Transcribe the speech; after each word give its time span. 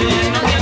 Tiene 0.00 0.59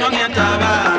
nyongi 0.00 0.22
ataba 0.28 0.89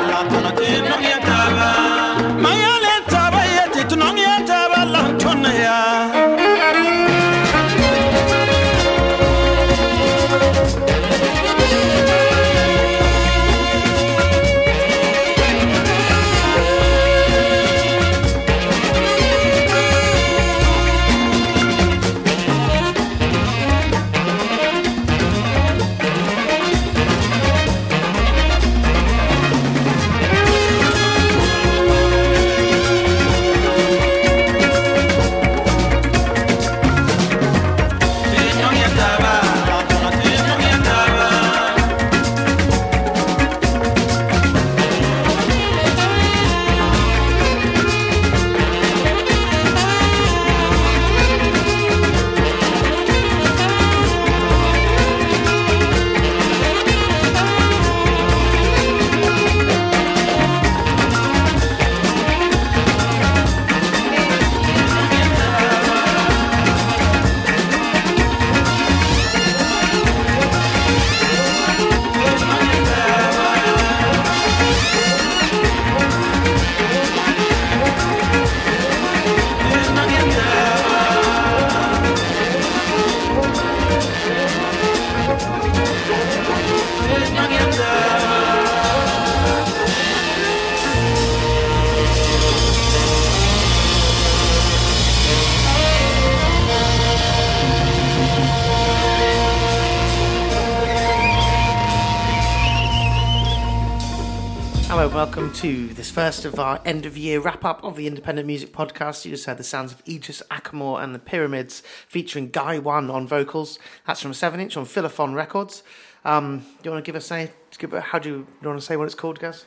welcome 105.52 105.70
to 105.70 105.94
this 105.94 106.10
first 106.10 106.46
of 106.46 106.58
our 106.58 106.80
end 106.86 107.04
of 107.04 107.14
year 107.14 107.38
wrap 107.38 107.62
up 107.62 107.84
of 107.84 107.94
the 107.94 108.06
Independent 108.06 108.46
Music 108.46 108.72
Podcast. 108.72 109.26
You 109.26 109.32
just 109.32 109.44
heard 109.44 109.58
the 109.58 109.64
sounds 109.64 109.92
of 109.92 110.02
Idris 110.08 110.42
Ackamoor 110.50 111.02
and 111.02 111.14
the 111.14 111.18
Pyramids 111.18 111.82
featuring 112.08 112.48
Guy 112.48 112.78
One 112.78 113.10
on 113.10 113.26
vocals. 113.26 113.78
That's 114.06 114.22
from 114.22 114.32
7 114.32 114.60
inch 114.60 114.78
on 114.78 114.86
Philophon 114.86 115.34
Records. 115.34 115.82
Um, 116.24 116.60
do 116.60 116.64
you 116.84 116.90
want 116.90 117.04
to 117.04 117.06
give 117.06 117.16
us 117.16 117.30
a 117.30 117.50
give 117.78 117.92
how 117.92 118.18
do 118.18 118.30
you, 118.30 118.46
you 118.62 118.68
want 118.68 118.80
to 118.80 118.86
say 118.86 118.96
what 118.96 119.04
it's 119.04 119.14
called, 119.14 119.40
Gus? 119.40 119.66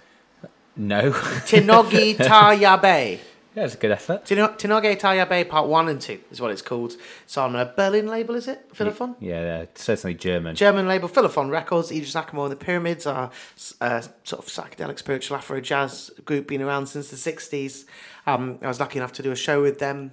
No. 0.75 1.11
Tinogi 1.11 2.15
Tayabe. 2.15 3.19
Yeah, 3.55 3.63
it's 3.63 3.73
a 3.75 3.77
good 3.77 3.91
effort. 3.91 4.25
Tino- 4.25 4.49
Tinoge 4.49 4.99
Tayabe 4.99 5.47
Part 5.47 5.67
1 5.67 5.87
and 5.87 6.01
2 6.01 6.19
is 6.29 6.41
what 6.41 6.51
it's 6.51 6.61
called. 6.61 6.93
It's 7.23 7.37
on 7.37 7.55
a 7.55 7.65
Berlin 7.65 8.07
label, 8.07 8.35
is 8.35 8.49
it? 8.49 8.67
Philophon? 8.73 9.15
Yeah, 9.21 9.41
yeah, 9.41 9.65
certainly 9.75 10.13
German. 10.13 10.55
German 10.55 10.87
label 10.89 11.07
Philophon 11.07 11.49
Records, 11.49 11.89
Idris 11.89 12.15
Ackamoor 12.15 12.43
and 12.43 12.51
the 12.51 12.57
Pyramids 12.57 13.05
are 13.07 13.31
uh, 13.79 14.01
sort 14.23 14.45
of 14.45 14.47
psychedelic 14.47 14.99
spiritual 14.99 15.37
Afro 15.37 15.61
jazz 15.61 16.11
group, 16.25 16.47
been 16.47 16.61
around 16.61 16.87
since 16.87 17.09
the 17.09 17.15
60s. 17.31 17.85
Um, 18.27 18.59
I 18.61 18.67
was 18.67 18.79
lucky 18.81 18.99
enough 18.99 19.13
to 19.13 19.23
do 19.23 19.31
a 19.31 19.35
show 19.37 19.61
with 19.61 19.79
them 19.79 20.11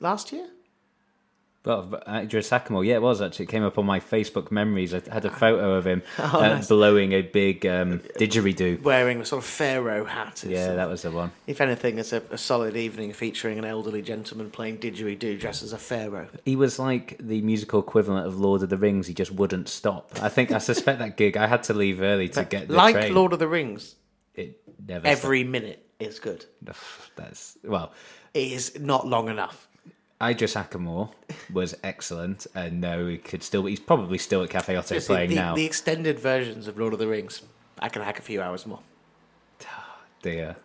last 0.00 0.32
year. 0.32 0.48
Well, 1.64 1.98
Idris 2.06 2.50
Ackamoor, 2.50 2.84
yeah, 2.84 2.96
it 2.96 3.02
was 3.02 3.22
actually. 3.22 3.44
It 3.44 3.48
came 3.48 3.62
up 3.62 3.78
on 3.78 3.86
my 3.86 3.98
Facebook 3.98 4.50
memories. 4.50 4.92
I 4.92 5.00
had 5.10 5.24
a 5.24 5.30
photo 5.30 5.72
of 5.72 5.86
him 5.86 6.02
Oh, 6.18 6.38
uh, 6.40 6.48
nice. 6.48 6.68
blowing 6.68 7.12
a 7.12 7.22
big 7.22 7.64
um, 7.64 8.00
didgeridoo. 8.18 8.82
Wearing 8.82 9.22
a 9.22 9.24
sort 9.24 9.42
of 9.42 9.48
pharaoh 9.48 10.04
hat. 10.04 10.44
Yeah, 10.46 10.66
uh, 10.66 10.74
that 10.76 10.88
was 10.90 11.02
the 11.02 11.10
one. 11.10 11.32
If 11.46 11.62
anything, 11.62 11.98
it's 11.98 12.12
a, 12.12 12.22
a 12.30 12.36
solid 12.36 12.76
evening 12.76 13.14
featuring 13.14 13.58
an 13.58 13.64
elderly 13.64 14.02
gentleman 14.02 14.50
playing 14.50 14.76
didgeridoo 14.78 15.40
dressed 15.40 15.62
as 15.62 15.72
a 15.72 15.78
pharaoh. 15.78 16.28
He 16.44 16.54
was 16.54 16.78
like 16.78 17.16
the 17.18 17.40
musical 17.40 17.80
equivalent 17.80 18.26
of 18.26 18.38
Lord 18.38 18.62
of 18.62 18.68
the 18.68 18.76
Rings. 18.76 19.06
He 19.06 19.14
just 19.14 19.32
wouldn't 19.32 19.70
stop. 19.70 20.10
I 20.20 20.28
think 20.28 20.52
I 20.52 20.58
suspect 20.58 20.98
that 20.98 21.16
gig. 21.16 21.38
I 21.38 21.46
had 21.46 21.62
to 21.64 21.72
leave 21.74 22.02
early 22.02 22.28
to 22.30 22.44
get 22.44 22.68
the 22.68 22.74
like 22.74 22.94
train. 22.94 23.14
Lord 23.14 23.32
of 23.32 23.38
the 23.38 23.48
Rings, 23.48 23.94
it 24.34 24.60
never 24.86 25.06
every 25.06 25.44
minute 25.44 25.86
is 25.98 26.18
good. 26.18 26.44
That's 27.16 27.56
well. 27.64 27.92
It 28.34 28.52
is 28.52 28.78
not 28.78 29.06
long 29.06 29.30
enough. 29.30 29.66
Idris 30.22 30.54
Ackamoor 30.54 31.12
was 31.52 31.74
excellent, 31.82 32.46
and 32.54 32.80
no, 32.80 33.06
he 33.06 33.18
could 33.18 33.42
still. 33.42 33.64
He's 33.66 33.80
probably 33.80 34.18
still 34.18 34.42
at 34.42 34.50
Cafe 34.50 34.76
Oto 34.76 34.94
Just 34.94 35.08
playing 35.08 35.30
the, 35.30 35.36
now. 35.36 35.54
the 35.54 35.64
extended 35.66 36.18
versions 36.18 36.66
of 36.68 36.78
Lord 36.78 36.92
of 36.92 36.98
the 36.98 37.08
Rings, 37.08 37.42
I 37.80 37.88
can 37.88 38.02
hack 38.02 38.18
a 38.18 38.22
few 38.22 38.40
hours 38.40 38.66
more. 38.66 38.80
dear. 40.22 40.56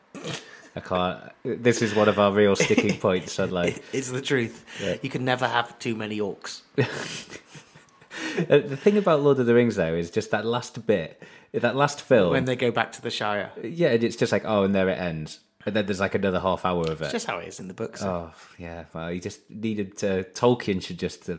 I 0.75 0.79
can't. 0.81 1.19
This 1.43 1.81
is 1.81 1.95
one 1.95 2.07
of 2.07 2.19
our 2.19 2.31
real 2.31 2.55
sticking 2.55 2.97
points. 2.99 3.39
I'd 3.39 3.49
like 3.51 3.83
It's 3.91 4.11
the 4.11 4.21
truth. 4.21 4.63
Yeah. 4.81 4.97
You 5.01 5.09
can 5.09 5.25
never 5.25 5.47
have 5.47 5.77
too 5.79 5.95
many 5.95 6.19
orcs. 6.19 6.61
Uh, 8.37 8.57
the 8.57 8.75
thing 8.75 8.97
about 8.97 9.21
Lord 9.21 9.39
of 9.39 9.45
the 9.45 9.53
Rings 9.53 9.75
though 9.75 9.93
is 9.93 10.09
just 10.09 10.31
that 10.31 10.45
last 10.45 10.85
bit, 10.85 11.21
that 11.53 11.75
last 11.75 12.01
film. 12.01 12.31
when 12.31 12.45
they 12.45 12.55
go 12.55 12.69
back 12.71 12.91
to 12.93 13.01
the 13.01 13.09
Shire. 13.09 13.51
yeah, 13.63 13.89
it's 13.89 14.15
just 14.15 14.31
like 14.31 14.43
oh, 14.45 14.63
and 14.63 14.73
there 14.75 14.89
it 14.89 14.97
ends, 14.99 15.39
and 15.65 15.75
then 15.75 15.85
there's 15.85 15.99
like 15.99 16.15
another 16.15 16.39
half 16.39 16.65
hour 16.65 16.83
of 16.83 17.01
it. 17.01 17.05
It's 17.05 17.11
just 17.11 17.27
how 17.27 17.39
it 17.39 17.47
is 17.47 17.59
in 17.59 17.67
the 17.67 17.73
books. 17.73 18.01
Oh 18.03 18.31
yeah, 18.57 18.85
well, 18.93 19.11
you 19.11 19.19
just 19.19 19.49
needed 19.49 19.97
to. 19.97 20.23
Tolkien 20.33 20.81
should 20.81 20.97
just 20.97 21.29
uh, 21.29 21.37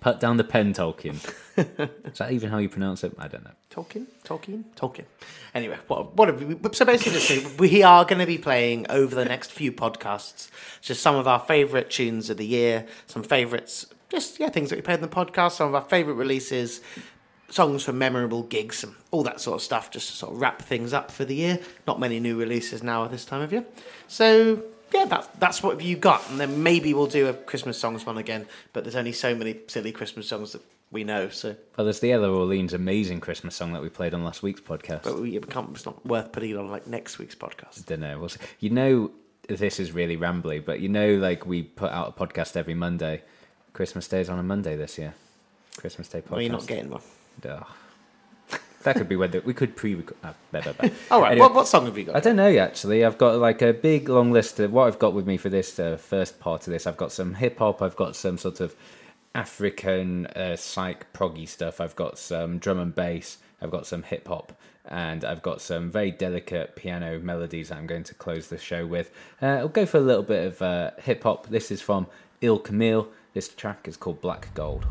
put 0.00 0.20
down 0.20 0.36
the 0.38 0.44
pen. 0.44 0.72
Tolkien. 0.72 1.16
is 2.10 2.18
that 2.18 2.32
even 2.32 2.50
how 2.50 2.58
you 2.58 2.68
pronounce 2.68 3.04
it? 3.04 3.14
I 3.18 3.28
don't 3.28 3.44
know. 3.44 3.52
Tolkien, 3.70 4.06
Tolkien, 4.24 4.64
Tolkien. 4.74 5.04
Anyway, 5.54 5.76
what 5.86 6.16
what 6.16 6.28
have 6.28 6.42
we, 6.42 6.56
so 6.72 6.84
basically, 6.84 7.20
just, 7.20 7.58
we 7.58 7.82
are 7.82 8.04
going 8.04 8.20
to 8.20 8.26
be 8.26 8.38
playing 8.38 8.86
over 8.90 9.14
the 9.14 9.24
next 9.24 9.52
few 9.52 9.70
podcasts 9.72 10.48
just 10.80 11.02
some 11.02 11.16
of 11.16 11.28
our 11.28 11.40
favourite 11.40 11.90
tunes 11.90 12.30
of 12.30 12.36
the 12.38 12.46
year, 12.46 12.86
some 13.06 13.22
favourites, 13.22 13.86
just 14.08 14.40
yeah, 14.40 14.48
things 14.48 14.70
that 14.70 14.76
we 14.76 14.82
played 14.82 14.96
in 14.96 15.02
the 15.02 15.08
podcast, 15.08 15.52
some 15.52 15.68
of 15.68 15.74
our 15.74 15.82
favourite 15.82 16.16
releases, 16.16 16.80
songs 17.50 17.84
from 17.84 17.98
memorable 17.98 18.42
gigs, 18.42 18.84
and 18.84 18.94
all 19.10 19.22
that 19.24 19.40
sort 19.40 19.56
of 19.56 19.62
stuff, 19.62 19.90
just 19.90 20.08
to 20.10 20.16
sort 20.16 20.34
of 20.34 20.40
wrap 20.40 20.62
things 20.62 20.92
up 20.92 21.10
for 21.10 21.24
the 21.24 21.34
year. 21.34 21.58
Not 21.86 22.00
many 22.00 22.20
new 22.20 22.38
releases 22.38 22.82
now 22.82 23.04
at 23.04 23.10
this 23.10 23.24
time 23.24 23.42
of 23.42 23.52
year, 23.52 23.64
so. 24.06 24.62
Yeah, 24.90 25.04
that's 25.04 25.26
that's 25.38 25.62
what 25.62 25.82
you 25.82 25.96
got, 25.96 26.30
and 26.30 26.40
then 26.40 26.62
maybe 26.62 26.94
we'll 26.94 27.06
do 27.06 27.26
a 27.26 27.34
Christmas 27.34 27.76
songs 27.76 28.06
one 28.06 28.16
again. 28.16 28.46
But 28.72 28.84
there's 28.84 28.96
only 28.96 29.12
so 29.12 29.34
many 29.34 29.58
silly 29.66 29.92
Christmas 29.92 30.26
songs 30.26 30.52
that 30.52 30.62
we 30.90 31.04
know, 31.04 31.28
so 31.28 31.54
Well, 31.76 31.84
there's 31.84 32.00
the 32.00 32.12
Ela 32.12 32.30
Orleans 32.30 32.72
amazing 32.72 33.20
Christmas 33.20 33.54
song 33.54 33.74
that 33.74 33.82
we 33.82 33.90
played 33.90 34.14
on 34.14 34.24
last 34.24 34.42
week's 34.42 34.62
podcast. 34.62 35.02
but 35.02 35.20
we, 35.20 35.36
it 35.36 35.50
can't, 35.50 35.68
it's 35.74 35.84
not 35.84 36.04
worth 36.06 36.32
putting 36.32 36.50
it 36.52 36.56
on 36.56 36.70
like 36.70 36.86
next 36.86 37.18
week's 37.18 37.34
podcast. 37.34 37.84
don't 37.84 38.00
know. 38.00 38.18
We'll. 38.18 38.30
You 38.60 38.70
know, 38.70 39.10
this 39.48 39.78
is 39.78 39.92
really 39.92 40.16
rambly, 40.16 40.64
but 40.64 40.80
you 40.80 40.88
know, 40.88 41.16
like 41.16 41.44
we 41.44 41.62
put 41.62 41.90
out 41.92 42.08
a 42.08 42.12
podcast 42.12 42.56
every 42.56 42.74
Monday. 42.74 43.22
Christmas 43.74 44.08
Day 44.08 44.20
is 44.22 44.30
on 44.30 44.38
a 44.38 44.42
Monday 44.42 44.74
this 44.76 44.96
year. 44.96 45.12
Christmas 45.76 46.08
Day 46.08 46.22
podcast. 46.22 46.30
Well, 46.30 46.40
you're 46.40 46.52
not 46.52 46.66
getting 46.66 46.88
one. 46.88 47.02
Ugh. 47.46 47.66
That 48.84 48.96
could 48.96 49.08
be 49.08 49.16
whether 49.16 49.40
we 49.40 49.54
could 49.54 49.76
pre-record. 49.76 50.16
Blah, 50.22 50.32
blah, 50.50 50.72
blah. 50.72 50.90
All 51.10 51.20
right, 51.20 51.32
Anyway, 51.32 51.46
what, 51.46 51.54
what 51.54 51.68
song 51.68 51.86
have 51.86 51.98
you 51.98 52.04
got? 52.04 52.16
I 52.16 52.20
don't 52.20 52.36
know 52.36 52.56
actually. 52.58 53.04
I've 53.04 53.18
got 53.18 53.38
like 53.38 53.60
a 53.60 53.72
big 53.72 54.08
long 54.08 54.30
list 54.30 54.60
of 54.60 54.72
what 54.72 54.86
I've 54.86 54.98
got 54.98 55.14
with 55.14 55.26
me 55.26 55.36
for 55.36 55.48
this 55.48 55.78
uh, 55.78 55.96
first 55.96 56.38
part 56.38 56.66
of 56.66 56.72
this. 56.72 56.86
I've 56.86 56.96
got 56.96 57.12
some 57.12 57.34
hip 57.34 57.58
hop. 57.58 57.82
I've 57.82 57.96
got 57.96 58.14
some 58.14 58.38
sort 58.38 58.60
of 58.60 58.76
African 59.34 60.26
uh, 60.28 60.56
psych 60.56 61.12
proggy 61.12 61.48
stuff. 61.48 61.80
I've 61.80 61.96
got 61.96 62.18
some 62.18 62.58
drum 62.58 62.78
and 62.78 62.94
bass. 62.94 63.38
I've 63.60 63.70
got 63.70 63.86
some 63.86 64.04
hip 64.04 64.28
hop. 64.28 64.52
And 64.86 65.24
I've 65.24 65.42
got 65.42 65.60
some 65.60 65.90
very 65.90 66.10
delicate 66.10 66.74
piano 66.76 67.18
melodies 67.18 67.68
that 67.68 67.76
I'm 67.78 67.86
going 67.86 68.04
to 68.04 68.14
close 68.14 68.48
the 68.48 68.58
show 68.58 68.86
with. 68.86 69.10
Uh, 69.42 69.46
I'll 69.46 69.68
go 69.68 69.84
for 69.84 69.98
a 69.98 70.00
little 70.00 70.22
bit 70.22 70.46
of 70.46 70.62
uh, 70.62 70.92
hip 71.02 71.24
hop. 71.24 71.48
This 71.48 71.70
is 71.70 71.82
from 71.82 72.06
Ill 72.40 72.58
Camille. 72.58 73.08
This 73.34 73.48
track 73.48 73.86
is 73.86 73.96
called 73.96 74.22
Black 74.22 74.54
Gold. 74.54 74.86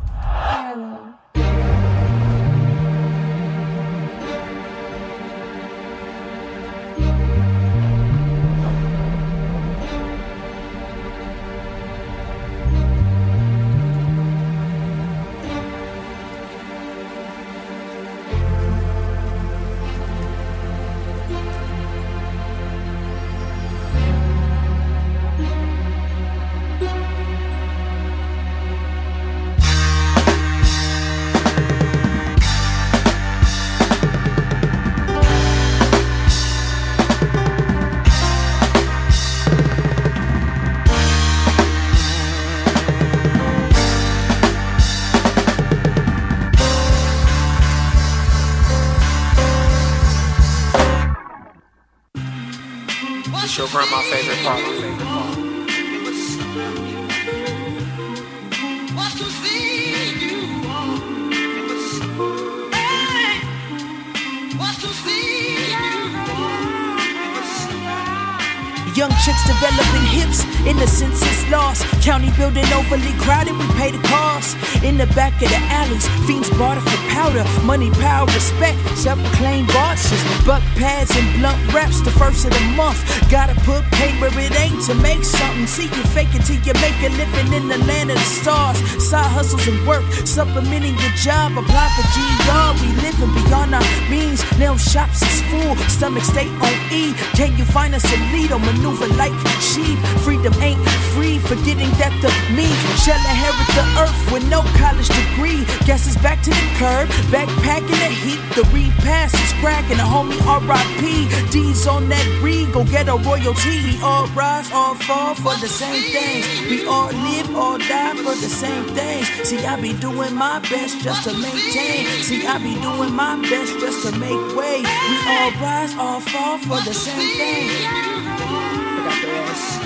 Of 82.48 82.54
the 82.54 82.64
month. 82.76 83.30
Gotta 83.30 83.54
put 83.60 83.87
where 84.20 84.34
it 84.38 84.54
ain't 84.58 84.82
to 84.86 84.94
make 84.94 85.24
something. 85.24 85.66
See 85.66 85.84
you 85.84 86.04
fake 86.14 86.34
it 86.34 86.42
till 86.46 86.60
you 86.62 86.74
make 86.82 86.98
a 87.02 87.10
living 87.14 87.52
in 87.52 87.68
the 87.68 87.78
land 87.86 88.10
of 88.10 88.18
the 88.18 88.30
stars. 88.40 88.78
Side 89.02 89.30
hustles 89.30 89.66
and 89.66 89.78
work, 89.86 90.02
supplementing 90.26 90.94
your 90.98 91.14
job. 91.18 91.56
Apply 91.56 91.86
for 91.94 92.06
GR, 92.14 92.70
we 92.82 92.88
living 93.02 93.32
beyond 93.42 93.74
our 93.74 93.88
means. 94.10 94.42
Nail 94.58 94.76
shops 94.76 95.22
is 95.22 95.40
full, 95.50 95.76
stomach 95.88 96.24
stay 96.24 96.48
on 96.48 96.74
E. 96.92 97.14
Can 97.34 97.56
you 97.56 97.64
find 97.64 97.94
us 97.94 98.04
a 98.04 98.18
lead 98.34 98.52
or 98.52 98.58
maneuver 98.58 99.08
like 99.14 99.34
sheep? 99.62 99.98
Freedom 100.22 100.54
ain't 100.62 100.82
free, 101.14 101.38
forgetting 101.38 101.90
that 102.02 102.14
the 102.22 102.30
me 102.54 102.68
shall 103.02 103.18
inherit 103.18 103.68
the 103.78 103.86
earth 104.02 104.32
with 104.32 104.44
no 104.50 104.62
college 104.78 105.08
degree. 105.08 105.64
Guess 105.86 106.06
it's 106.06 106.20
back 106.22 106.42
to 106.42 106.50
the 106.50 106.68
curb, 106.78 107.08
backpacking 107.30 107.98
the 108.02 108.12
heat. 108.12 108.40
The 108.54 108.64
repass 108.74 109.34
is 109.34 109.52
cracking, 109.60 109.98
a 109.98 110.06
homie 110.06 110.38
RIP. 110.46 111.50
D's 111.50 111.86
on 111.86 112.08
that 112.08 112.26
regal, 112.42 112.84
get 112.84 113.08
a 113.08 113.16
royalty. 113.16 113.87
We 113.88 113.98
all 114.02 114.26
rise, 114.28 114.70
all 114.70 114.94
fall 114.94 115.34
for 115.34 115.56
the 115.62 115.66
same 115.66 116.02
things. 116.12 116.44
We 116.68 116.86
all 116.86 117.10
live, 117.10 117.56
all 117.56 117.78
die 117.78 118.14
for 118.16 118.34
the 118.34 118.50
same 118.62 118.84
things. 118.94 119.26
See, 119.48 119.64
I 119.64 119.80
be 119.80 119.94
doing 119.94 120.34
my 120.34 120.58
best 120.58 121.00
just 121.00 121.24
to 121.24 121.32
maintain. 121.32 122.04
See, 122.22 122.46
I 122.46 122.58
be 122.58 122.74
doing 122.82 123.14
my 123.14 123.40
best 123.48 123.80
just 123.80 124.06
to 124.06 124.12
make 124.18 124.42
way. 124.54 124.82
We 124.82 125.16
all 125.32 125.50
rise, 125.52 125.96
all 125.96 126.20
fall 126.20 126.58
for 126.58 126.80
the 126.86 126.92
same 126.92 127.28
thing. 127.38 127.70
I 127.88 129.04
got 129.08 129.22
the 129.22 129.30
ass. 129.30 129.77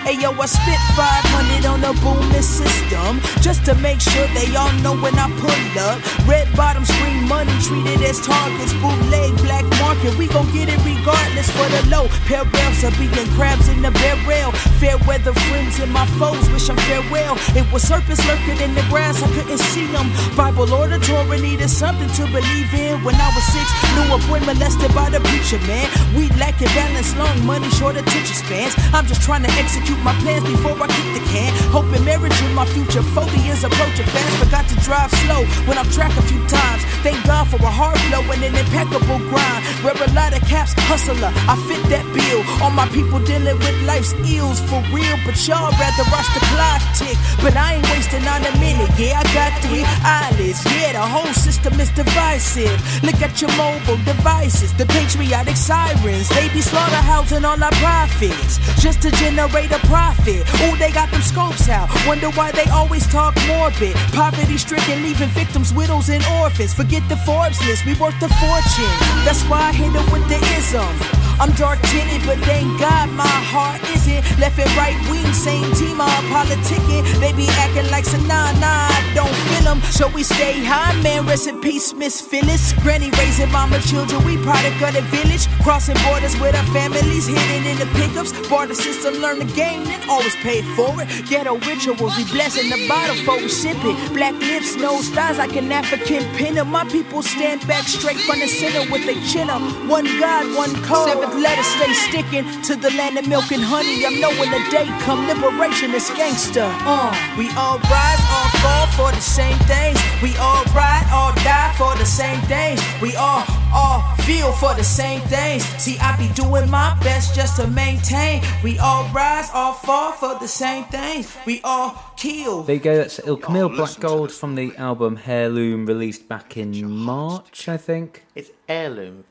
Hey 0.00 0.16
yo, 0.16 0.32
I 0.32 0.46
spit 0.46 0.80
500 0.96 1.68
on 1.68 1.84
the 1.84 1.92
booming 2.00 2.40
system 2.40 3.20
just 3.44 3.66
to 3.66 3.74
make 3.84 4.00
sure 4.00 4.26
they 4.32 4.48
all 4.56 4.72
know 4.80 4.96
when 4.96 5.12
I 5.20 5.28
pull 5.36 5.52
up. 5.76 6.00
Red 6.26 6.48
bottom 6.56 6.84
screen 6.88 7.28
money 7.28 7.52
treated 7.60 8.00
as 8.00 8.16
targets, 8.24 8.72
bootleg 8.80 9.36
black 9.44 9.68
market. 9.76 10.16
We 10.16 10.26
gon' 10.26 10.48
get 10.56 10.72
it 10.72 10.80
regardless 10.88 11.52
for 11.52 11.68
the 11.68 11.84
low. 11.92 12.08
Parallels 12.24 12.80
are 12.80 12.96
being 12.96 13.28
crabs 13.36 13.68
in 13.68 13.82
the 13.82 13.92
barrel. 13.92 14.52
Fair 14.80 14.96
weather 15.04 15.36
friends 15.52 15.78
and 15.78 15.92
my 15.92 16.06
foes 16.16 16.48
wish 16.48 16.66
them 16.72 16.80
farewell. 16.88 17.36
It 17.52 17.68
was 17.70 17.84
serpents 17.84 18.24
lurking 18.24 18.56
in 18.64 18.72
the 18.74 18.84
grass, 18.88 19.22
I 19.22 19.28
couldn't 19.36 19.60
see 19.68 19.84
them. 19.92 20.08
Bible 20.34 20.72
or 20.72 20.88
the 20.88 20.98
Torah 20.98 21.38
needed 21.38 21.68
something 21.68 22.08
to 22.16 22.24
believe 22.32 22.72
in. 22.72 23.04
When 23.04 23.20
I 23.20 23.28
was 23.36 23.44
six, 23.52 23.68
knew 23.92 24.16
a 24.16 24.18
boy 24.24 24.40
molested 24.48 24.96
by 24.96 25.12
the 25.12 25.20
preacher 25.20 25.60
man. 25.68 25.92
We 26.16 26.32
lacking 26.40 26.72
balance, 26.72 27.12
long 27.20 27.36
money, 27.44 27.68
short 27.76 28.00
attention 28.00 28.34
spans. 28.34 28.72
I'm 28.96 29.04
just 29.04 29.20
trying 29.20 29.44
to 29.44 29.52
execute 29.60 29.89
my 29.98 30.14
plans 30.22 30.44
before 30.44 30.76
I 30.78 30.86
kick 30.86 31.08
the 31.14 31.22
can. 31.30 31.50
Hoping 31.70 32.04
marriage 32.04 32.38
in 32.42 32.54
my 32.54 32.66
future. 32.66 33.02
40 33.02 33.36
years 33.42 33.64
approaching 33.64 34.06
fast. 34.06 34.34
Forgot 34.42 34.68
to 34.68 34.76
drive 34.86 35.10
slow 35.26 35.42
when 35.66 35.78
I'm 35.78 35.88
track 35.90 36.14
a 36.16 36.22
few 36.22 36.40
times. 36.46 36.82
Thank 37.02 37.18
God 37.26 37.48
for 37.48 37.56
a 37.56 37.70
hard 37.70 37.98
flow 38.06 38.22
and 38.30 38.42
an 38.44 38.54
impeccable 38.54 39.18
grind. 39.30 39.60
Wear 39.82 39.96
a 39.96 40.10
lot 40.12 40.36
of 40.36 40.42
caps, 40.46 40.74
hustler. 40.86 41.32
I 41.50 41.54
fit 41.66 41.82
that 41.90 42.06
bill. 42.14 42.40
All 42.62 42.70
my 42.70 42.86
people 42.94 43.18
dealing 43.20 43.58
with 43.58 43.76
life's 43.82 44.14
ills 44.22 44.60
for 44.70 44.80
real. 44.94 45.16
But 45.26 45.36
y'all 45.48 45.72
rather 45.74 46.06
watch 46.14 46.28
the 46.36 46.42
clock 46.54 46.82
tick. 46.94 47.16
But 47.42 47.56
I 47.56 47.80
ain't 47.80 47.88
wasting 47.90 48.26
on 48.30 48.44
a 48.46 48.52
minute. 48.62 48.90
Yeah, 48.94 49.20
I 49.20 49.24
got 49.34 49.50
three 49.64 49.84
eyelids. 50.04 50.62
Yeah, 50.76 50.94
the 50.94 51.04
whole 51.04 51.32
system 51.34 51.80
is 51.80 51.90
divisive. 51.90 52.78
Look 53.02 53.18
at 53.24 53.40
your 53.40 53.50
mobile 53.58 53.98
devices. 54.04 54.72
The 54.74 54.86
patriotic 54.86 55.56
sirens. 55.56 56.28
They 56.30 56.48
be 56.54 56.60
slaughterhousing 56.60 57.44
all 57.44 57.58
our 57.58 57.76
profits. 57.82 58.60
Just 58.80 59.02
to 59.02 59.10
generate 59.16 59.72
a 59.72 59.79
profit. 59.86 60.42
Ooh, 60.62 60.76
they 60.76 60.90
got 60.90 61.10
them 61.10 61.22
scopes 61.22 61.68
out. 61.68 61.88
Wonder 62.06 62.30
why 62.30 62.52
they 62.52 62.68
always 62.70 63.06
talk 63.06 63.34
morbid. 63.46 63.94
Poverty 64.12 64.58
stricken, 64.58 65.02
leaving 65.02 65.28
victims, 65.28 65.72
widows, 65.72 66.08
and 66.08 66.24
orphans. 66.40 66.74
Forget 66.74 67.06
the 67.08 67.16
Forbes 67.18 67.60
list, 67.66 67.86
we 67.86 67.94
worth 67.94 68.20
a 68.22 68.28
fortune. 68.40 68.94
That's 69.24 69.42
why 69.44 69.68
I 69.68 69.72
hit 69.72 69.92
them 69.92 70.10
with 70.12 70.26
the 70.28 70.38
ism. 70.58 71.20
I'm 71.40 71.52
dark 71.52 71.80
tinted, 71.88 72.20
but 72.26 72.36
thank 72.40 72.68
God 72.78 73.08
my 73.16 73.24
heart 73.24 73.80
isn't. 73.96 74.20
Left 74.38 74.58
and 74.58 74.70
right 74.76 74.96
wing, 75.08 75.32
same 75.32 75.72
team, 75.72 75.98
all 75.98 76.22
politicking. 76.28 77.00
They 77.18 77.32
be 77.32 77.48
acting 77.56 77.90
like 77.90 78.04
some 78.04 78.26
nah, 78.28 78.52
nah, 78.60 78.92
I 78.92 79.00
don't 79.14 79.34
feel 79.48 79.64
them. 79.64 79.80
So 79.88 80.08
we 80.08 80.22
stay 80.22 80.62
high, 80.62 80.92
man. 81.00 81.24
Rest 81.24 81.46
in 81.46 81.58
peace, 81.62 81.94
Miss 81.94 82.20
Phyllis. 82.20 82.74
Granny 82.84 83.10
raising 83.12 83.50
mama 83.50 83.80
children, 83.80 84.22
we 84.24 84.36
product 84.44 84.82
of 84.82 84.92
the 84.92 85.00
village. 85.08 85.48
Crossing 85.62 85.96
borders 86.04 86.38
with 86.40 86.54
our 86.54 86.68
families, 86.74 87.26
hidden 87.26 87.64
in 87.64 87.78
the 87.78 87.88
pickups. 87.96 88.32
Barter 88.50 88.74
system, 88.74 89.14
learn 89.14 89.38
the 89.38 89.46
game, 89.46 89.69
always 90.10 90.34
pay 90.36 90.62
for 90.74 90.90
it. 91.00 91.08
Get 91.30 91.46
Ghetto 91.46 91.56
rituals, 91.58 92.16
we 92.16 92.24
blessing 92.24 92.68
the 92.68 92.88
bottle 92.88 93.16
for 93.24 93.36
we 93.36 93.48
sip 93.48 93.78
it. 93.80 93.96
Black 94.12 94.34
lips, 94.34 94.76
no 94.76 95.00
stars 95.00 95.38
like 95.38 95.56
an 95.56 95.70
African 95.72 96.22
pinner. 96.36 96.64
My 96.64 96.84
people 96.84 97.22
stand 97.22 97.66
back 97.66 97.84
straight 97.84 98.18
from 98.26 98.40
the 98.40 98.48
center 98.48 98.90
with 98.90 99.06
they 99.06 99.18
chin 99.30 99.48
up. 99.48 99.62
One 99.88 100.04
God, 100.18 100.44
one 100.56 100.74
code. 100.82 101.08
Seventh 101.08 101.34
letter 101.34 101.62
stay 101.62 101.92
sticking 102.08 102.44
to 102.62 102.76
the 102.76 102.90
land 102.98 103.18
of 103.18 103.28
milk 103.28 103.50
and 103.52 103.62
honey. 103.62 104.04
I'm 104.04 104.20
knowing 104.20 104.50
the 104.50 104.62
day 104.70 104.86
come, 105.06 105.26
liberation 105.26 105.94
is 105.94 106.10
gangster. 106.10 106.66
Uh, 106.66 107.14
we 107.38 107.48
all 107.56 107.78
rise, 107.88 108.22
all 108.34 108.50
fall 108.60 108.86
for 108.98 109.10
the 109.14 109.22
same 109.22 109.58
things. 109.70 109.98
We 110.22 110.36
all 110.36 110.64
ride, 110.74 111.06
all 111.12 111.32
die 111.44 111.72
for 111.78 111.96
the 111.96 112.06
same 112.06 112.40
things. 112.42 112.80
We 113.00 113.14
all 113.16 113.44
all 113.72 114.02
feel 114.22 114.52
for 114.52 114.74
the 114.74 114.84
same 114.84 115.20
things. 115.22 115.64
See, 115.82 115.98
I 115.98 116.16
be 116.16 116.28
doing 116.34 116.68
my 116.70 116.96
best 117.02 117.34
just 117.34 117.56
to 117.60 117.66
maintain. 117.66 118.42
We 118.62 118.78
all 118.78 119.08
rise, 119.12 119.50
all 119.52 119.72
fall 119.72 120.12
for 120.12 120.38
the 120.38 120.48
same 120.48 120.84
things. 120.84 121.36
We 121.46 121.60
all 121.62 122.12
kill. 122.16 122.62
There 122.62 122.76
you 122.76 122.80
go. 122.80 122.96
That's 122.96 123.20
Ill 123.26 123.36
Camille 123.36 123.68
Black 123.68 123.98
Gold 124.00 124.32
from 124.32 124.54
the 124.54 124.74
album 124.76 125.18
Heirloom, 125.26 125.86
released 125.86 126.28
back 126.28 126.56
in 126.56 126.90
March, 126.90 127.68
I 127.68 127.76
think. 127.76 128.24
It's 128.34 128.50
heirloom. 128.68 129.24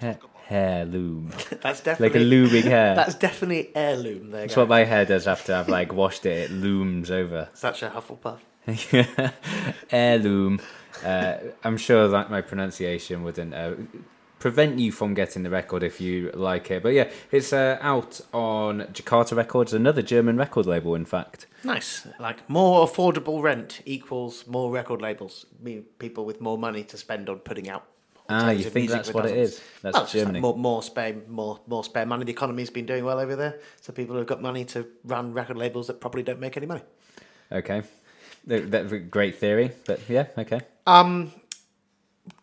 He- 0.00 0.12
heirloom, 0.50 1.30
That's 1.62 1.80
definitely 1.80 2.08
like 2.08 2.16
a 2.16 2.24
looming 2.30 2.62
hair. 2.64 2.94
That's 2.94 3.14
definitely 3.14 3.70
heirloom. 3.74 4.30
There, 4.30 4.42
That's 4.42 4.56
what 4.56 4.68
my 4.68 4.84
hair 4.84 5.06
does 5.06 5.26
after 5.26 5.54
I've 5.54 5.68
like 5.70 5.92
washed 5.94 6.26
it. 6.26 6.50
It 6.50 6.54
looms 6.54 7.10
over. 7.10 7.48
Such 7.54 7.82
a 7.82 7.88
Hufflepuff. 7.90 8.40
Heirloom. 9.90 10.60
Uh, 11.04 11.38
I'm 11.62 11.76
sure 11.76 12.08
that 12.08 12.30
my 12.30 12.40
pronunciation 12.40 13.22
wouldn't 13.24 13.52
uh, 13.54 13.74
prevent 14.38 14.78
you 14.78 14.90
from 14.92 15.14
getting 15.14 15.42
the 15.42 15.50
record 15.50 15.82
if 15.82 16.00
you 16.00 16.30
like 16.34 16.70
it. 16.70 16.82
But 16.82 16.90
yeah, 16.94 17.10
it's 17.30 17.52
uh, 17.52 17.78
out 17.80 18.20
on 18.32 18.82
Jakarta 18.92 19.36
Records, 19.36 19.72
another 19.72 20.02
German 20.02 20.36
record 20.36 20.66
label, 20.66 20.94
in 20.94 21.04
fact. 21.04 21.46
Nice. 21.62 22.06
Like 22.18 22.48
more 22.48 22.86
affordable 22.86 23.42
rent 23.42 23.80
equals 23.86 24.46
more 24.46 24.70
record 24.70 25.00
labels. 25.00 25.46
People 25.98 26.24
with 26.24 26.40
more 26.40 26.58
money 26.58 26.84
to 26.84 26.96
spend 26.96 27.28
on 27.28 27.38
putting 27.38 27.68
out. 27.68 27.84
Ah, 28.28 28.50
you 28.50 28.64
think 28.64 28.88
that's 28.88 29.12
what 29.12 29.26
it 29.26 29.34
dozens. 29.36 29.50
is? 29.50 29.60
That's 29.82 29.94
Well, 29.94 30.02
just 30.04 30.14
like 30.14 30.22
Germany. 30.24 30.40
more, 30.40 30.56
more 30.56 30.82
spare, 30.82 31.14
more, 31.28 31.60
more 31.66 31.84
spare 31.84 32.06
money. 32.06 32.24
The 32.24 32.32
economy's 32.32 32.70
been 32.70 32.86
doing 32.86 33.04
well 33.04 33.20
over 33.20 33.36
there, 33.36 33.58
so 33.82 33.92
people 33.92 34.16
have 34.16 34.26
got 34.26 34.40
money 34.40 34.64
to 34.66 34.86
run 35.04 35.34
record 35.34 35.58
labels 35.58 35.88
that 35.88 36.00
probably 36.00 36.22
don't 36.22 36.40
make 36.40 36.56
any 36.56 36.64
money. 36.64 36.80
Okay. 37.52 37.82
That- 38.46 38.70
That's 38.70 38.92
a 38.92 38.98
great 38.98 39.36
theory, 39.36 39.72
but 39.86 40.00
yeah, 40.08 40.26
okay. 40.38 40.62
Um, 40.86 41.32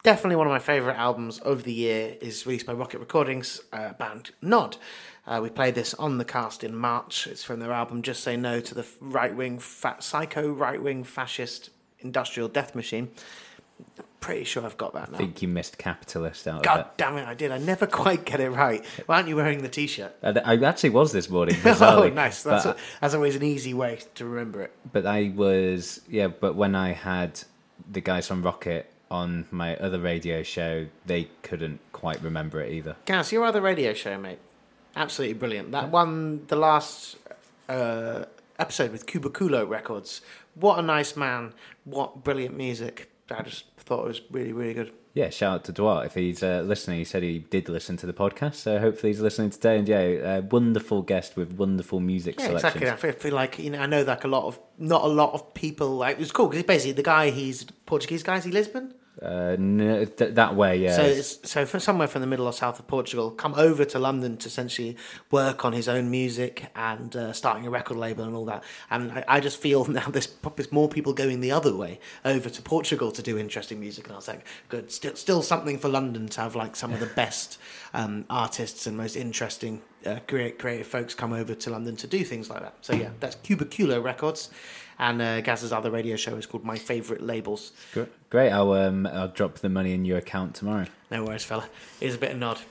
definitely 0.03 0.35
one 0.35 0.47
of 0.47 0.51
my 0.51 0.59
favourite 0.59 0.97
albums 0.97 1.39
of 1.39 1.63
the 1.63 1.73
year 1.73 2.15
is 2.21 2.45
released 2.45 2.65
by 2.65 2.73
Rocket 2.73 2.99
Recordings, 2.99 3.61
uh, 3.71 3.93
band 3.93 4.31
Gnod. 4.43 4.77
Uh, 5.27 5.39
we 5.41 5.49
played 5.49 5.75
this 5.75 5.93
on 5.95 6.17
the 6.17 6.25
cast 6.25 6.63
in 6.63 6.75
March. 6.75 7.27
It's 7.27 7.43
from 7.43 7.59
their 7.59 7.71
album 7.71 8.01
Just 8.01 8.23
Say 8.23 8.35
No 8.37 8.59
to 8.59 8.73
the 8.75 8.85
Right 8.99 9.35
Wing, 9.35 9.59
fa- 9.59 9.97
Psycho 9.99 10.51
Right 10.51 10.81
Wing 10.81 11.03
Fascist 11.03 11.69
Industrial 11.99 12.49
Death 12.49 12.73
Machine. 12.73 13.09
Pretty 14.19 14.43
sure 14.43 14.63
I've 14.63 14.77
got 14.77 14.93
that 14.93 15.11
now. 15.11 15.15
I 15.15 15.19
think 15.19 15.41
you 15.41 15.47
missed 15.47 15.79
capitalist 15.79 16.47
out 16.47 16.57
of 16.57 16.63
God 16.63 16.85
damn 16.97 17.17
it, 17.17 17.27
I 17.27 17.33
did. 17.33 17.51
I 17.51 17.57
never 17.57 17.87
quite 17.87 18.23
get 18.25 18.39
it 18.39 18.49
right. 18.51 18.83
Why 19.07 19.15
aren't 19.17 19.27
you 19.27 19.35
wearing 19.35 19.63
the 19.63 19.69
t 19.69 19.87
shirt? 19.87 20.15
Uh, 20.21 20.39
I 20.45 20.57
actually 20.57 20.91
was 20.91 21.11
this 21.11 21.29
morning. 21.29 21.55
Oh, 21.65 22.07
nice. 22.13 22.43
That's, 22.43 22.65
a, 22.65 22.75
that's 22.99 23.15
always 23.15 23.35
an 23.35 23.41
easy 23.43 23.73
way 23.73 23.99
to 24.15 24.25
remember 24.25 24.61
it. 24.61 24.71
but 24.91 25.05
I 25.07 25.31
was 25.35 26.01
yeah. 26.07 26.27
But 26.27 26.55
when 26.55 26.75
I 26.75 26.91
had 26.93 27.41
the 27.89 28.01
guys 28.01 28.27
from 28.27 28.43
Rocket 28.43 28.91
on 29.09 29.45
my 29.51 29.75
other 29.77 29.99
radio 29.99 30.41
show, 30.43 30.87
they 31.05 31.29
couldn't 31.43 31.79
quite 31.91 32.21
remember 32.21 32.61
it 32.61 32.71
either. 32.73 32.95
Gaz, 33.05 33.31
your 33.31 33.43
other 33.43 33.61
radio 33.61 33.93
show, 33.93 34.17
mate. 34.17 34.39
Absolutely 34.95 35.33
brilliant. 35.35 35.71
That 35.71 35.89
one, 35.89 36.45
the 36.47 36.55
last 36.55 37.17
uh, 37.69 38.25
episode 38.59 38.91
with 38.91 39.05
Cubiculo 39.05 39.67
Records. 39.67 40.21
What 40.55 40.79
a 40.79 40.81
nice 40.81 41.15
man. 41.15 41.53
What 41.83 42.23
brilliant 42.23 42.55
music. 42.55 43.09
I 43.29 43.43
just 43.43 43.65
thought 43.77 44.05
it 44.05 44.07
was 44.07 44.21
really, 44.31 44.53
really 44.53 44.73
good. 44.73 44.91
Yeah, 45.13 45.29
shout 45.29 45.53
out 45.55 45.63
to 45.65 45.73
Dwight 45.73 46.05
if 46.05 46.13
he's 46.13 46.41
uh, 46.41 46.63
listening. 46.65 46.99
He 46.99 47.03
said 47.03 47.21
he 47.21 47.39
did 47.39 47.67
listen 47.67 47.97
to 47.97 48.05
the 48.05 48.13
podcast, 48.13 48.55
so 48.55 48.79
hopefully 48.79 49.11
he's 49.11 49.19
listening 49.19 49.49
today. 49.49 49.77
And 49.77 49.87
yeah, 49.87 50.37
uh, 50.37 50.41
wonderful 50.43 51.01
guest 51.01 51.35
with 51.35 51.51
wonderful 51.53 51.99
music 51.99 52.35
Yeah, 52.39 52.47
selections. 52.47 52.75
exactly. 52.75 52.89
I 52.89 52.95
feel, 52.95 53.19
feel 53.19 53.35
like 53.35 53.59
you 53.59 53.71
know. 53.71 53.79
I 53.79 53.87
know 53.87 54.03
like 54.03 54.23
a 54.23 54.29
lot 54.29 54.45
of 54.45 54.57
not 54.77 55.03
a 55.03 55.07
lot 55.07 55.33
of 55.33 55.53
people 55.53 55.97
like 55.97 56.13
it 56.15 56.19
was 56.19 56.31
cool 56.31 56.47
because 56.47 56.63
basically 56.63 56.93
the 56.93 57.03
guy 57.03 57.29
he's 57.29 57.65
Portuguese 57.85 58.23
guy. 58.23 58.37
Is 58.37 58.45
he 58.45 58.51
Lisbon? 58.51 58.93
Uh, 59.21 59.55
no, 59.59 60.05
th- 60.05 60.33
that 60.35 60.55
way, 60.55 60.77
yeah. 60.77 60.95
So, 60.95 61.03
it's, 61.03 61.49
so 61.49 61.65
from 61.65 61.79
somewhere 61.79 62.07
from 62.07 62.21
the 62.21 62.27
middle 62.27 62.45
or 62.45 62.53
south 62.53 62.79
of 62.79 62.87
Portugal, 62.87 63.29
come 63.29 63.53
over 63.55 63.83
to 63.85 63.99
London 63.99 64.37
to 64.37 64.47
essentially 64.47 64.95
work 65.29 65.65
on 65.65 65.73
his 65.73 65.89
own 65.89 66.09
music 66.09 66.71
and 66.75 67.15
uh, 67.15 67.33
starting 67.33 67.67
a 67.67 67.69
record 67.69 67.97
label 67.97 68.23
and 68.23 68.35
all 68.35 68.45
that. 68.45 68.63
And 68.89 69.11
I, 69.11 69.23
I 69.27 69.39
just 69.39 69.59
feel 69.59 69.85
now 69.91 70.07
there's, 70.07 70.27
there's 70.55 70.71
more 70.71 70.87
people 70.87 71.13
going 71.13 71.41
the 71.41 71.51
other 71.51 71.75
way 71.75 71.99
over 72.23 72.49
to 72.49 72.61
Portugal 72.61 73.11
to 73.11 73.21
do 73.21 73.37
interesting 73.37 73.79
music. 73.79 74.05
And 74.05 74.13
I 74.13 74.15
was 74.15 74.27
like, 74.27 74.45
good, 74.69 74.91
still, 74.91 75.15
still 75.15 75.41
something 75.41 75.77
for 75.77 75.89
London 75.89 76.27
to 76.29 76.41
have 76.41 76.55
like 76.55 76.75
some 76.75 76.93
of 76.93 76.99
the 76.99 77.05
best 77.15 77.59
um, 77.93 78.25
artists 78.29 78.87
and 78.87 78.95
most 78.95 79.15
interesting 79.15 79.81
uh, 80.05 80.19
creative, 80.27 80.57
creative 80.57 80.87
folks 80.87 81.13
come 81.13 81.33
over 81.33 81.53
to 81.53 81.69
London 81.69 81.95
to 81.97 82.07
do 82.07 82.23
things 82.23 82.49
like 82.49 82.61
that. 82.61 82.75
So 82.81 82.93
yeah, 82.93 83.09
that's 83.19 83.35
Cubiculo 83.35 84.01
Records. 84.03 84.49
And 85.01 85.19
uh, 85.19 85.41
Gaz's 85.41 85.71
other 85.73 85.89
radio 85.89 86.15
show 86.15 86.35
is 86.35 86.45
called 86.45 86.63
My 86.63 86.77
Favourite 86.77 87.23
Labels. 87.23 87.71
Gr- 87.91 88.03
Great. 88.29 88.51
I'll 88.51 88.71
um, 88.73 89.07
I'll 89.07 89.29
drop 89.29 89.55
the 89.55 89.67
money 89.67 89.93
in 89.93 90.05
your 90.05 90.19
account 90.19 90.53
tomorrow. 90.53 90.85
No 91.09 91.25
worries, 91.25 91.43
fella. 91.43 91.67
Here's 91.99 92.13
a 92.15 92.19
bit 92.19 92.31
of 92.31 92.37
Gnod. 92.37 92.61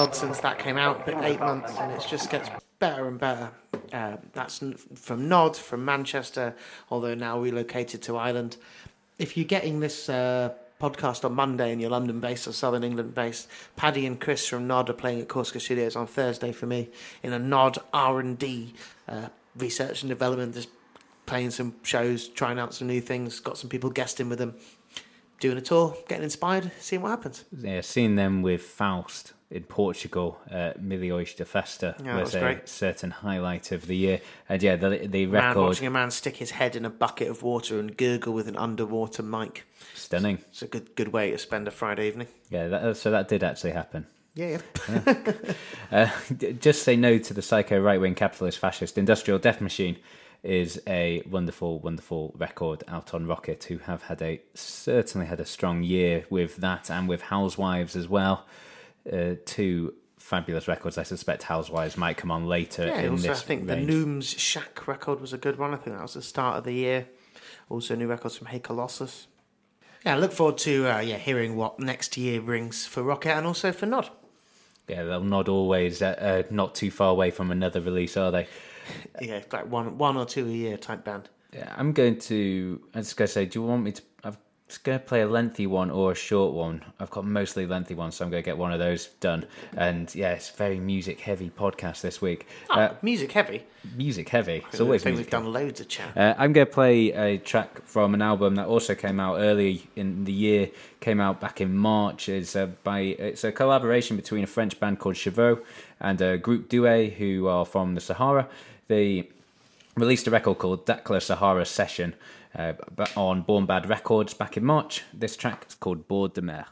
Odd 0.00 0.14
since 0.14 0.40
that 0.40 0.58
came 0.58 0.78
out, 0.78 1.04
but 1.04 1.22
eight 1.22 1.40
months, 1.40 1.76
and 1.76 1.92
it 1.92 2.02
just 2.08 2.30
gets 2.30 2.48
better 2.78 3.06
and 3.06 3.18
better. 3.18 3.50
Uh, 3.92 4.16
that's 4.32 4.60
from 4.94 5.28
Gnod, 5.28 5.56
from 5.56 5.84
Manchester, 5.84 6.56
although 6.90 7.14
now 7.14 7.38
relocated 7.38 8.00
to 8.04 8.16
Ireland. 8.16 8.56
If 9.18 9.36
you're 9.36 9.44
getting 9.44 9.80
this 9.80 10.08
uh, 10.08 10.54
podcast 10.80 11.26
on 11.26 11.34
Monday 11.34 11.70
and 11.70 11.82
you're 11.82 11.90
London 11.90 12.18
based 12.18 12.48
or 12.48 12.52
Southern 12.52 12.82
England 12.82 13.14
based, 13.14 13.46
Paddy 13.76 14.06
and 14.06 14.18
Chris 14.18 14.48
from 14.48 14.66
Gnod 14.66 14.88
are 14.88 14.94
playing 14.94 15.20
at 15.20 15.28
Corsica 15.28 15.60
Studios 15.60 15.96
on 15.96 16.06
Thursday 16.06 16.50
for 16.50 16.64
me 16.64 16.88
in 17.22 17.34
a 17.34 17.38
Gnod 17.38 17.76
R 17.92 18.20
and 18.20 18.38
D 18.38 18.72
uh, 19.06 19.28
research 19.54 20.00
and 20.00 20.08
development, 20.08 20.54
just 20.54 20.70
playing 21.26 21.50
some 21.50 21.74
shows, 21.82 22.26
trying 22.26 22.58
out 22.58 22.72
some 22.72 22.86
new 22.86 23.02
things. 23.02 23.38
Got 23.38 23.58
some 23.58 23.68
people 23.68 23.90
guesting 23.90 24.30
with 24.30 24.38
them, 24.38 24.54
doing 25.40 25.58
a 25.58 25.60
tour, 25.60 25.94
getting 26.08 26.24
inspired, 26.24 26.72
seeing 26.80 27.02
what 27.02 27.10
happens. 27.10 27.44
Yeah, 27.54 27.82
seeing 27.82 28.16
them 28.16 28.40
with 28.40 28.62
Faust 28.62 29.34
in 29.50 29.64
Portugal 29.64 30.38
at 30.48 30.80
Milhões 30.80 31.34
de 31.34 31.44
Festa 31.44 31.96
Yeah, 32.04 32.14
was 32.16 32.26
was 32.26 32.34
a 32.36 32.40
great. 32.40 32.68
certain 32.68 33.10
highlight 33.10 33.72
of 33.72 33.86
the 33.86 33.96
year. 33.96 34.20
And 34.48 34.62
yeah, 34.62 34.76
the 34.76 34.90
the 35.08 35.26
Man, 35.26 35.42
record 35.48 35.60
watching 35.66 35.86
a 35.86 35.90
man 35.90 36.10
stick 36.10 36.36
his 36.36 36.52
head 36.52 36.76
in 36.76 36.84
a 36.84 36.90
bucket 36.90 37.28
of 37.28 37.42
water 37.42 37.80
and 37.80 37.96
gurgle 37.96 38.32
with 38.32 38.46
an 38.48 38.56
underwater 38.56 39.22
mic. 39.24 39.64
stunning. 39.94 40.38
It's 40.50 40.62
a 40.62 40.66
good 40.68 40.94
good 40.94 41.08
way 41.08 41.30
to 41.32 41.38
spend 41.38 41.66
a 41.66 41.70
Friday 41.70 42.06
evening. 42.08 42.28
Yeah, 42.48 42.68
that, 42.68 42.96
so 42.96 43.10
that 43.10 43.26
did 43.28 43.42
actually 43.42 43.72
happen. 43.72 44.06
Yeah, 44.34 44.58
yeah. 44.88 45.14
Uh, 45.92 46.08
just 46.60 46.84
say 46.84 46.94
no 46.94 47.18
to 47.18 47.34
the 47.34 47.42
psycho 47.42 47.80
right 47.80 48.00
wing 48.00 48.14
capitalist 48.14 48.58
fascist 48.60 48.96
industrial 48.96 49.40
death 49.40 49.60
machine 49.60 49.96
is 50.44 50.80
a 50.86 51.20
wonderful, 51.28 51.80
wonderful 51.80 52.32
record 52.38 52.84
out 52.86 53.12
on 53.12 53.26
Rocket, 53.26 53.64
who 53.64 53.78
have 53.78 54.02
had 54.04 54.22
a 54.22 54.40
certainly 54.54 55.26
had 55.26 55.40
a 55.40 55.44
strong 55.44 55.82
year 55.82 56.24
with 56.30 56.56
that 56.58 56.88
and 56.90 57.08
with 57.08 57.22
Housewives 57.22 57.96
as 57.96 58.08
well. 58.08 58.46
Uh, 59.10 59.34
two 59.44 59.94
fabulous 60.18 60.68
records. 60.68 60.98
I 60.98 61.02
suspect 61.02 61.42
Housewives 61.44 61.96
might 61.96 62.16
come 62.16 62.30
on 62.30 62.46
later 62.46 62.86
Yeah, 62.86 63.00
in 63.00 63.12
also 63.12 63.30
I 63.32 63.34
think 63.34 63.68
range. 63.68 63.86
the 63.86 63.92
Nooms 63.94 64.38
Shack 64.38 64.86
record 64.86 65.20
was 65.20 65.32
a 65.32 65.38
good 65.38 65.58
one. 65.58 65.72
I 65.72 65.76
think 65.76 65.96
that 65.96 66.02
was 66.02 66.14
the 66.14 66.22
start 66.22 66.58
of 66.58 66.64
the 66.64 66.72
year. 66.72 67.08
Also, 67.68 67.94
new 67.94 68.06
records 68.06 68.36
from 68.36 68.48
Hey 68.48 68.58
Colossus. 68.58 69.26
Yeah, 70.04 70.14
I 70.14 70.18
look 70.18 70.32
forward 70.32 70.58
to 70.58 70.88
uh, 70.88 71.00
yeah 71.00 71.16
hearing 71.18 71.56
what 71.56 71.78
next 71.78 72.16
year 72.16 72.40
brings 72.40 72.86
for 72.86 73.02
Rocket 73.02 73.32
and 73.36 73.46
also 73.46 73.72
for 73.72 73.86
Gnod. 73.86 74.10
Yeah, 74.88 75.04
they're 75.04 75.20
not 75.20 75.48
always 75.48 76.02
uh, 76.02 76.16
uh, 76.18 76.42
not 76.50 76.74
too 76.74 76.90
far 76.90 77.10
away 77.10 77.30
from 77.30 77.50
another 77.50 77.80
release, 77.80 78.16
are 78.16 78.30
they? 78.32 78.46
Yeah, 79.20 79.40
like 79.52 79.70
one 79.70 79.98
one 79.98 80.16
or 80.16 80.26
two 80.26 80.46
a 80.46 80.50
year 80.50 80.76
type 80.76 81.04
band. 81.04 81.28
Yeah, 81.52 81.72
I'm 81.76 81.92
going 81.92 82.18
to. 82.20 82.80
I 82.94 82.98
was 82.98 83.12
going 83.14 83.26
to 83.26 83.32
say, 83.32 83.44
do 83.46 83.60
you 83.60 83.66
want 83.66 83.82
me 83.84 83.92
to? 83.92 84.02
Going 84.78 84.98
to 84.98 85.04
play 85.04 85.22
a 85.22 85.26
lengthy 85.26 85.66
one 85.66 85.90
or 85.90 86.12
a 86.12 86.14
short 86.14 86.54
one. 86.54 86.82
I've 86.98 87.10
got 87.10 87.24
mostly 87.24 87.66
lengthy 87.66 87.94
ones, 87.94 88.14
so 88.14 88.24
I'm 88.24 88.30
going 88.30 88.42
to 88.42 88.44
get 88.44 88.56
one 88.56 88.72
of 88.72 88.78
those 88.78 89.06
done. 89.20 89.44
And 89.76 90.12
yeah, 90.14 90.32
it's 90.32 90.50
very 90.50 90.78
music 90.78 91.20
heavy 91.20 91.50
podcast 91.50 92.00
this 92.00 92.22
week. 92.22 92.46
Uh, 92.70 92.90
music 93.02 93.32
heavy. 93.32 93.64
music 93.96 94.28
heavy. 94.28 94.64
It's 94.70 94.80
I 94.80 94.84
always 94.84 95.02
think 95.02 95.16
music 95.16 95.32
we've 95.32 95.40
heavy. 95.40 95.44
done 95.44 95.52
loads 95.52 95.80
of 95.80 95.88
chat. 95.88 96.16
Uh, 96.16 96.34
I'm 96.38 96.52
going 96.52 96.66
to 96.66 96.72
play 96.72 97.12
a 97.12 97.38
track 97.38 97.84
from 97.84 98.14
an 98.14 98.22
album 98.22 98.54
that 98.56 98.66
also 98.66 98.94
came 98.94 99.20
out 99.20 99.36
early 99.38 99.88
in 99.96 100.24
the 100.24 100.32
year. 100.32 100.70
Came 101.00 101.20
out 101.20 101.40
back 101.40 101.60
in 101.60 101.76
March. 101.76 102.28
It's 102.28 102.54
a 102.54 102.66
by 102.66 103.00
it's 103.00 103.44
a 103.44 103.52
collaboration 103.52 104.16
between 104.16 104.44
a 104.44 104.46
French 104.46 104.78
band 104.78 104.98
called 104.98 105.16
Cheveu 105.16 105.62
and 106.00 106.20
a 106.20 106.38
group 106.38 106.68
Doueh 106.68 107.12
who 107.14 107.46
are 107.48 107.64
from 107.64 107.94
the 107.94 108.00
Sahara. 108.00 108.48
They 108.88 109.28
released 109.96 110.26
a 110.26 110.30
record 110.30 110.58
called 110.58 110.86
Dakhla 110.86 111.22
Sahara 111.22 111.64
Session 111.64 112.14
uh, 112.54 112.72
on 113.16 113.42
Born 113.42 113.66
Bad 113.66 113.88
Records 113.88 114.34
back 114.34 114.56
in 114.56 114.64
March. 114.64 115.04
This 115.12 115.36
track 115.36 115.66
is 115.68 115.74
called 115.74 116.08
Bord 116.08 116.34
de 116.34 116.42
Mer. 116.42 116.66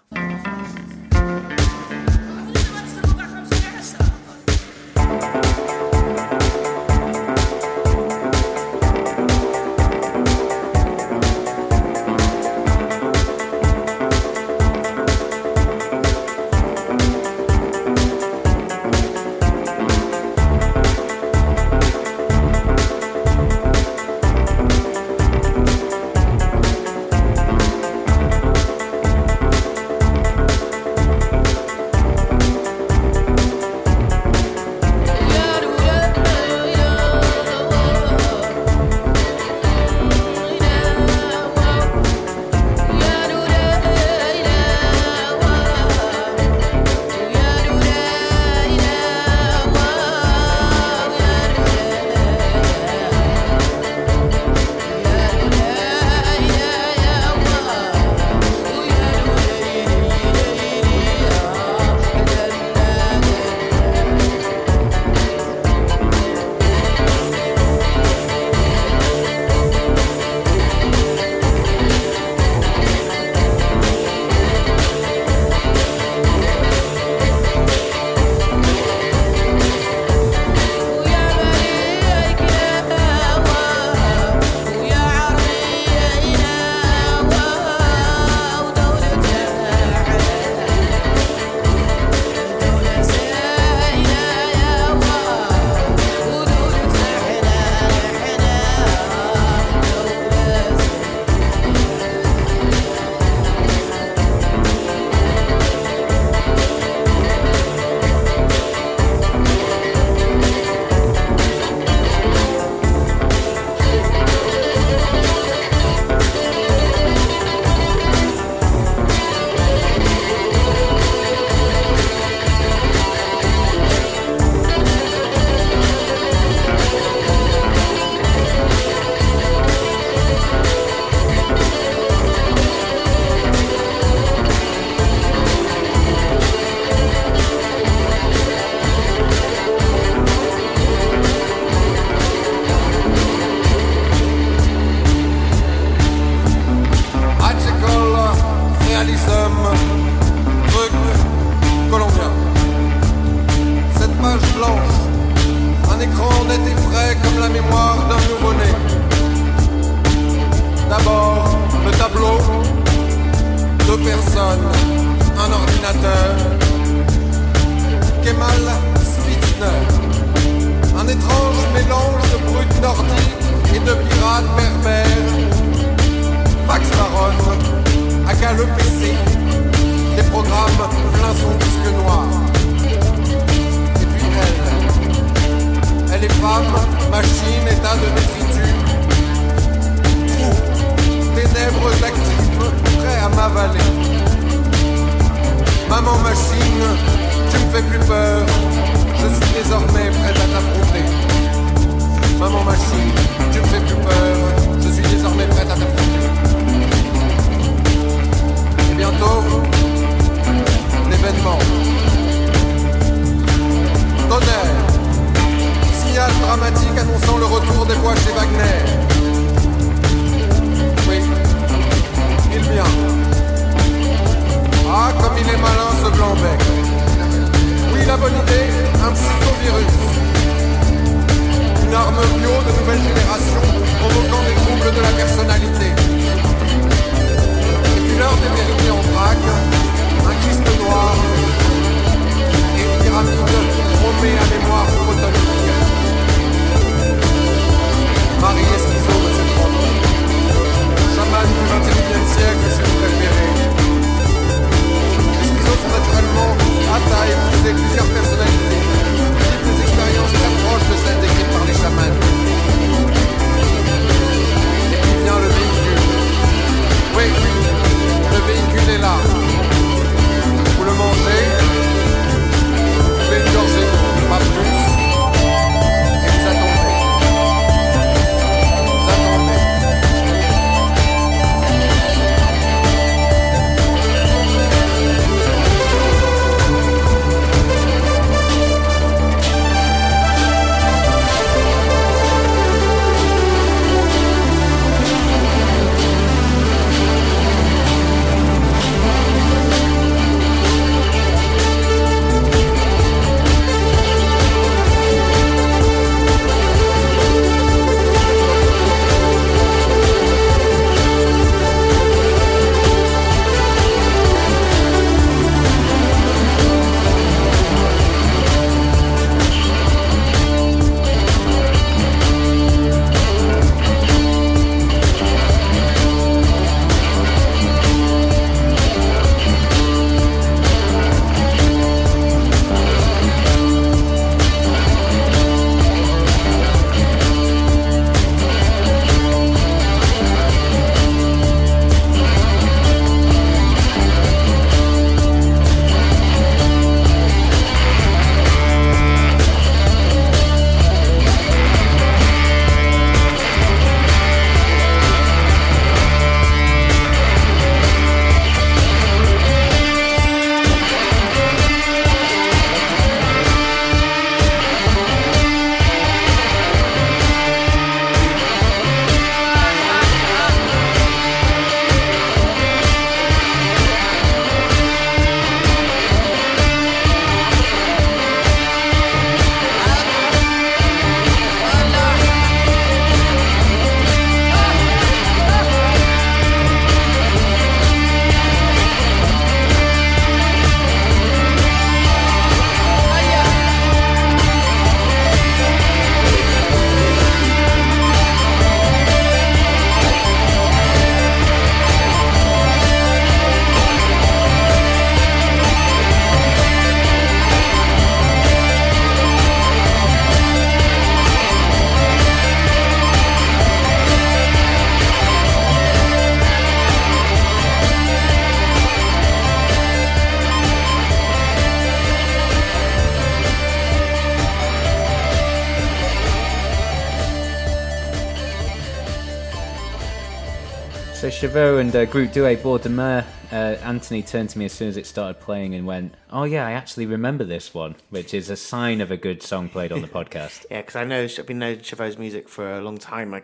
And 431.58 431.94
uh, 431.96 432.04
Group 432.04 432.30
Doueh 432.30 432.62
Bord 432.62 432.82
de 432.82 432.88
Mer, 432.88 433.26
uh, 433.50 433.54
Anthony 433.82 434.22
turned 434.22 434.48
to 434.50 434.58
me 434.60 434.66
as 434.66 434.72
soon 434.72 434.86
as 434.86 434.96
it 434.96 435.06
started 435.06 435.40
playing 435.40 435.74
and 435.74 435.84
went, 435.84 436.14
"Oh 436.30 436.44
yeah, 436.44 436.64
I 436.64 436.70
actually 436.70 437.04
remember 437.06 437.42
this 437.42 437.74
one," 437.74 437.96
which 438.10 438.32
is 438.32 438.48
a 438.48 438.54
sign 438.54 439.00
of 439.00 439.10
a 439.10 439.16
good 439.16 439.42
song 439.42 439.68
played 439.68 439.90
on 439.90 440.00
the 440.00 440.06
podcast. 440.18 440.66
Yeah, 440.70 440.82
because 440.82 440.94
I 440.94 441.02
know 441.02 441.24
I've 441.24 441.46
been 441.46 441.58
knowing 441.58 441.78
Cheveu's 441.78 442.16
music 442.16 442.48
for 442.48 442.74
a 442.74 442.80
long 442.80 442.96
time. 442.96 443.34
I 443.34 443.42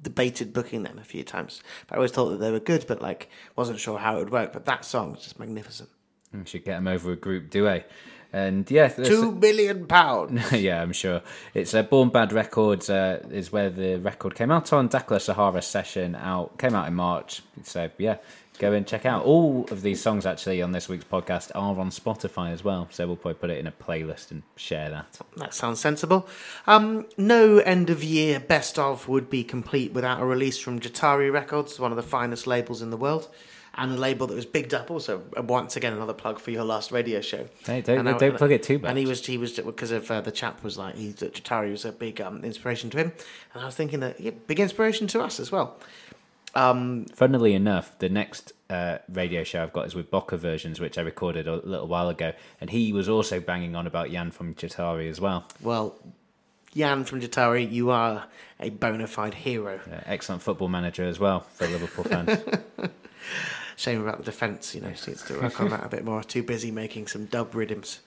debated 0.00 0.54
booking 0.54 0.82
them 0.82 0.98
a 0.98 1.04
few 1.04 1.24
times, 1.24 1.62
but 1.86 1.96
I 1.96 1.96
always 1.96 2.10
thought 2.10 2.30
that 2.30 2.38
they 2.38 2.50
were 2.50 2.58
good, 2.58 2.86
but 2.88 3.02
like 3.02 3.28
wasn't 3.54 3.80
sure 3.80 3.98
how 3.98 4.16
it 4.16 4.20
would 4.20 4.30
work. 4.30 4.54
But 4.54 4.64
that 4.64 4.86
song 4.86 5.16
is 5.16 5.24
just 5.24 5.38
magnificent. 5.38 5.90
We 6.32 6.46
should 6.46 6.64
get 6.64 6.76
them 6.76 6.88
over 6.88 7.10
with 7.10 7.20
Group 7.20 7.50
Doueh. 7.50 7.84
And 8.36 8.70
yeah, 8.70 8.88
Two 8.88 9.32
million 9.32 9.86
pounds. 9.86 10.52
yeah, 10.52 10.82
I'm 10.82 10.92
sure. 10.92 11.22
It's 11.54 11.72
uh, 11.72 11.82
Born 11.84 12.10
Bad 12.10 12.34
Records 12.34 12.90
uh, 12.90 13.26
is 13.30 13.50
where 13.50 13.70
the 13.70 13.96
record 13.96 14.34
came 14.34 14.50
out 14.50 14.74
on. 14.74 14.90
Dakhla 14.90 15.22
Sahara 15.22 15.62
session 15.62 16.14
out 16.14 16.58
came 16.58 16.74
out 16.74 16.86
in 16.86 16.92
March. 16.92 17.42
So 17.62 17.88
yeah, 17.96 18.18
go 18.58 18.74
and 18.74 18.86
check 18.86 19.06
out 19.06 19.24
all 19.24 19.66
of 19.70 19.80
these 19.80 20.02
songs. 20.02 20.26
Actually, 20.26 20.60
on 20.60 20.72
this 20.72 20.86
week's 20.86 21.06
podcast 21.06 21.50
are 21.54 21.80
on 21.80 21.88
Spotify 21.88 22.52
as 22.52 22.62
well. 22.62 22.88
So 22.90 23.06
we'll 23.06 23.16
probably 23.16 23.38
put 23.38 23.48
it 23.48 23.56
in 23.56 23.66
a 23.66 23.72
playlist 23.72 24.30
and 24.30 24.42
share 24.54 24.90
that. 24.90 25.18
That 25.38 25.54
sounds 25.54 25.80
sensible. 25.80 26.28
Um, 26.66 27.06
no 27.16 27.60
end 27.60 27.88
of 27.88 28.04
year 28.04 28.38
best 28.38 28.78
of 28.78 29.08
would 29.08 29.30
be 29.30 29.44
complete 29.44 29.94
without 29.94 30.20
a 30.20 30.26
release 30.26 30.58
from 30.58 30.78
Jahtari 30.78 31.32
Records, 31.32 31.80
one 31.80 31.90
of 31.90 31.96
the 31.96 32.02
finest 32.02 32.46
labels 32.46 32.82
in 32.82 32.90
the 32.90 32.98
world, 32.98 33.30
and 33.78 33.92
a 33.92 33.96
label 33.96 34.26
that 34.26 34.34
was 34.34 34.46
bigged 34.46 34.72
up. 34.74 34.90
Also, 34.90 35.22
uh, 35.36 35.42
once 35.42 35.76
again, 35.76 35.92
another 35.92 36.14
plug 36.14 36.38
for 36.38 36.50
your 36.50 36.64
last 36.64 36.90
radio 36.92 37.20
show. 37.20 37.46
Hey, 37.66 37.82
don't- 37.82 37.98
And 37.98 38.08
I- 38.08 38.16
don't 38.18 38.36
plug 38.36 38.50
it 38.52 38.62
too 38.62 38.78
much. 38.78 38.88
And 38.88 38.98
he 38.98 39.06
was 39.06 39.24
he 39.26 39.36
was 39.38 39.52
because 39.58 39.90
of 39.90 40.10
uh, 40.10 40.20
the 40.22 40.32
chap 40.32 40.62
was 40.64 40.78
like 40.78 40.94
he 40.96 41.12
Jahtari 41.12 41.70
was 41.70 41.84
a 41.84 41.92
big 41.92 42.20
um, 42.20 42.44
inspiration 42.44 42.90
to 42.90 42.96
him, 42.98 43.12
and 43.54 43.62
I 43.62 43.66
was 43.66 43.74
thinking 43.74 44.00
that 44.00 44.18
yeah, 44.20 44.32
big 44.46 44.60
inspiration 44.60 45.06
to 45.08 45.20
us 45.22 45.38
as 45.40 45.52
well. 45.52 45.76
Funnily 46.54 47.52
enough, 47.52 47.98
the 47.98 48.08
next 48.08 48.54
uh, 48.70 48.96
radio 49.12 49.44
show 49.44 49.62
I've 49.62 49.74
got 49.74 49.86
is 49.86 49.94
with 49.94 50.10
Boca 50.10 50.38
Versions, 50.38 50.80
which 50.80 50.96
I 50.96 51.02
recorded 51.02 51.46
a 51.46 51.56
little 51.56 51.86
while 51.86 52.08
ago, 52.08 52.32
and 52.62 52.70
he 52.70 52.94
was 52.94 53.10
also 53.10 53.40
banging 53.40 53.76
on 53.76 53.86
about 53.86 54.10
Jan 54.10 54.30
from 54.30 54.54
Jahtari 54.54 55.10
as 55.10 55.20
well. 55.20 55.44
Well, 55.60 55.98
Jan 56.74 57.04
from 57.04 57.20
Jahtari, 57.20 57.70
you 57.70 57.90
are 57.90 58.24
a 58.58 58.70
bona 58.70 59.06
fide 59.06 59.34
hero. 59.34 59.80
Uh, 59.90 60.00
excellent 60.06 60.40
football 60.40 60.68
manager 60.68 61.04
as 61.04 61.18
well 61.20 61.40
for 61.40 61.66
Liverpool 61.66 62.04
fans. 62.04 62.40
Shame 63.76 64.00
about 64.00 64.18
the 64.18 64.24
defence, 64.24 64.74
you 64.74 64.80
know, 64.80 64.92
she 64.94 65.10
needs 65.10 65.22
to 65.24 65.34
work 65.40 65.60
on 65.60 65.68
that 65.68 65.84
a 65.84 65.88
bit 65.88 66.04
more. 66.04 66.22
Too 66.24 66.42
busy 66.42 66.70
making 66.70 67.08
some 67.08 67.26
dub 67.26 67.54
rhythms. 67.54 68.00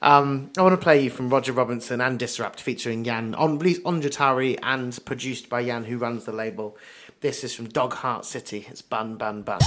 Um, 0.00 0.50
I 0.56 0.62
want 0.62 0.74
to 0.74 0.82
play 0.82 1.02
you 1.02 1.10
from 1.10 1.28
Roger 1.28 1.52
Robinson 1.52 2.00
and 2.00 2.18
Disrupt 2.18 2.60
featuring 2.60 3.02
Jan 3.02 3.34
on 3.34 3.58
released 3.58 3.82
on 3.84 4.00
Jahtari 4.00 4.58
and 4.62 4.96
produced 5.04 5.48
by 5.48 5.64
Jan, 5.64 5.84
who 5.84 5.98
runs 5.98 6.24
the 6.24 6.32
label. 6.32 6.76
This 7.20 7.42
is 7.42 7.52
from 7.52 7.68
Dog 7.68 7.94
Heart 7.94 8.24
City. 8.24 8.66
It's 8.70 8.80
Bun 8.80 9.16
Bun 9.16 9.42
Bun. 9.42 9.58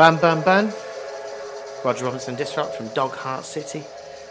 Bun 0.00 0.16
Bun 0.16 0.40
Bun. 0.40 0.72
Roger 1.84 2.06
Robinson 2.06 2.34
Disrupt 2.34 2.74
from 2.74 2.88
Dog 2.94 3.10
Heart 3.12 3.44
City. 3.44 3.82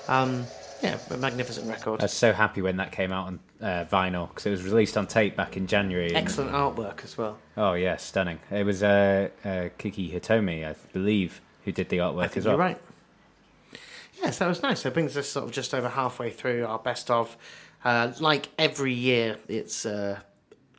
Um, 0.08 0.48
yeah, 0.82 0.98
a 1.12 1.18
magnificent 1.18 1.70
record. 1.70 2.00
I 2.02 2.06
was 2.06 2.12
so 2.12 2.34
happy 2.34 2.64
when 2.64 2.78
that 2.78 2.92
came 2.92 3.12
out 3.12 3.28
on 3.28 3.40
uh, 3.62 3.86
vinyl 3.86 4.30
because 4.30 4.48
it 4.48 4.50
was 4.50 4.64
released 4.64 4.98
on 4.98 5.06
tape 5.06 5.36
back 5.36 5.58
in 5.58 5.68
January. 5.68 6.16
Excellent 6.16 6.54
artwork 6.54 7.04
as 7.04 7.20
well. 7.20 7.38
Oh 7.56 7.74
yeah, 7.74 7.98
stunning. 7.98 8.40
It 8.50 8.66
was 8.66 8.82
uh, 8.82 9.30
uh, 9.46 9.70
Kiki 9.78 10.10
Hitomi, 10.10 10.68
I 10.68 10.74
believe, 10.92 11.40
who 11.66 11.72
did 11.72 11.90
the 11.90 12.00
artwork 12.00 12.24
I 12.24 12.28
think 12.30 12.38
as 12.38 12.46
well. 12.46 12.54
you're 12.54 12.66
right. 12.66 12.82
Yes, 14.24 14.40
that 14.40 14.48
was 14.48 14.64
nice. 14.64 14.84
It 14.88 14.96
brings 14.96 15.16
us 15.18 15.28
sort 15.28 15.46
of 15.46 15.52
just 15.52 15.76
over 15.76 15.90
halfway 15.90 16.32
through 16.32 16.66
our 16.66 16.80
best 16.80 17.12
of. 17.12 17.38
Uh, 17.86 18.12
like 18.20 18.50
every 18.58 18.94
year, 18.94 19.38
it's 19.48 19.86
uh, 19.86 20.22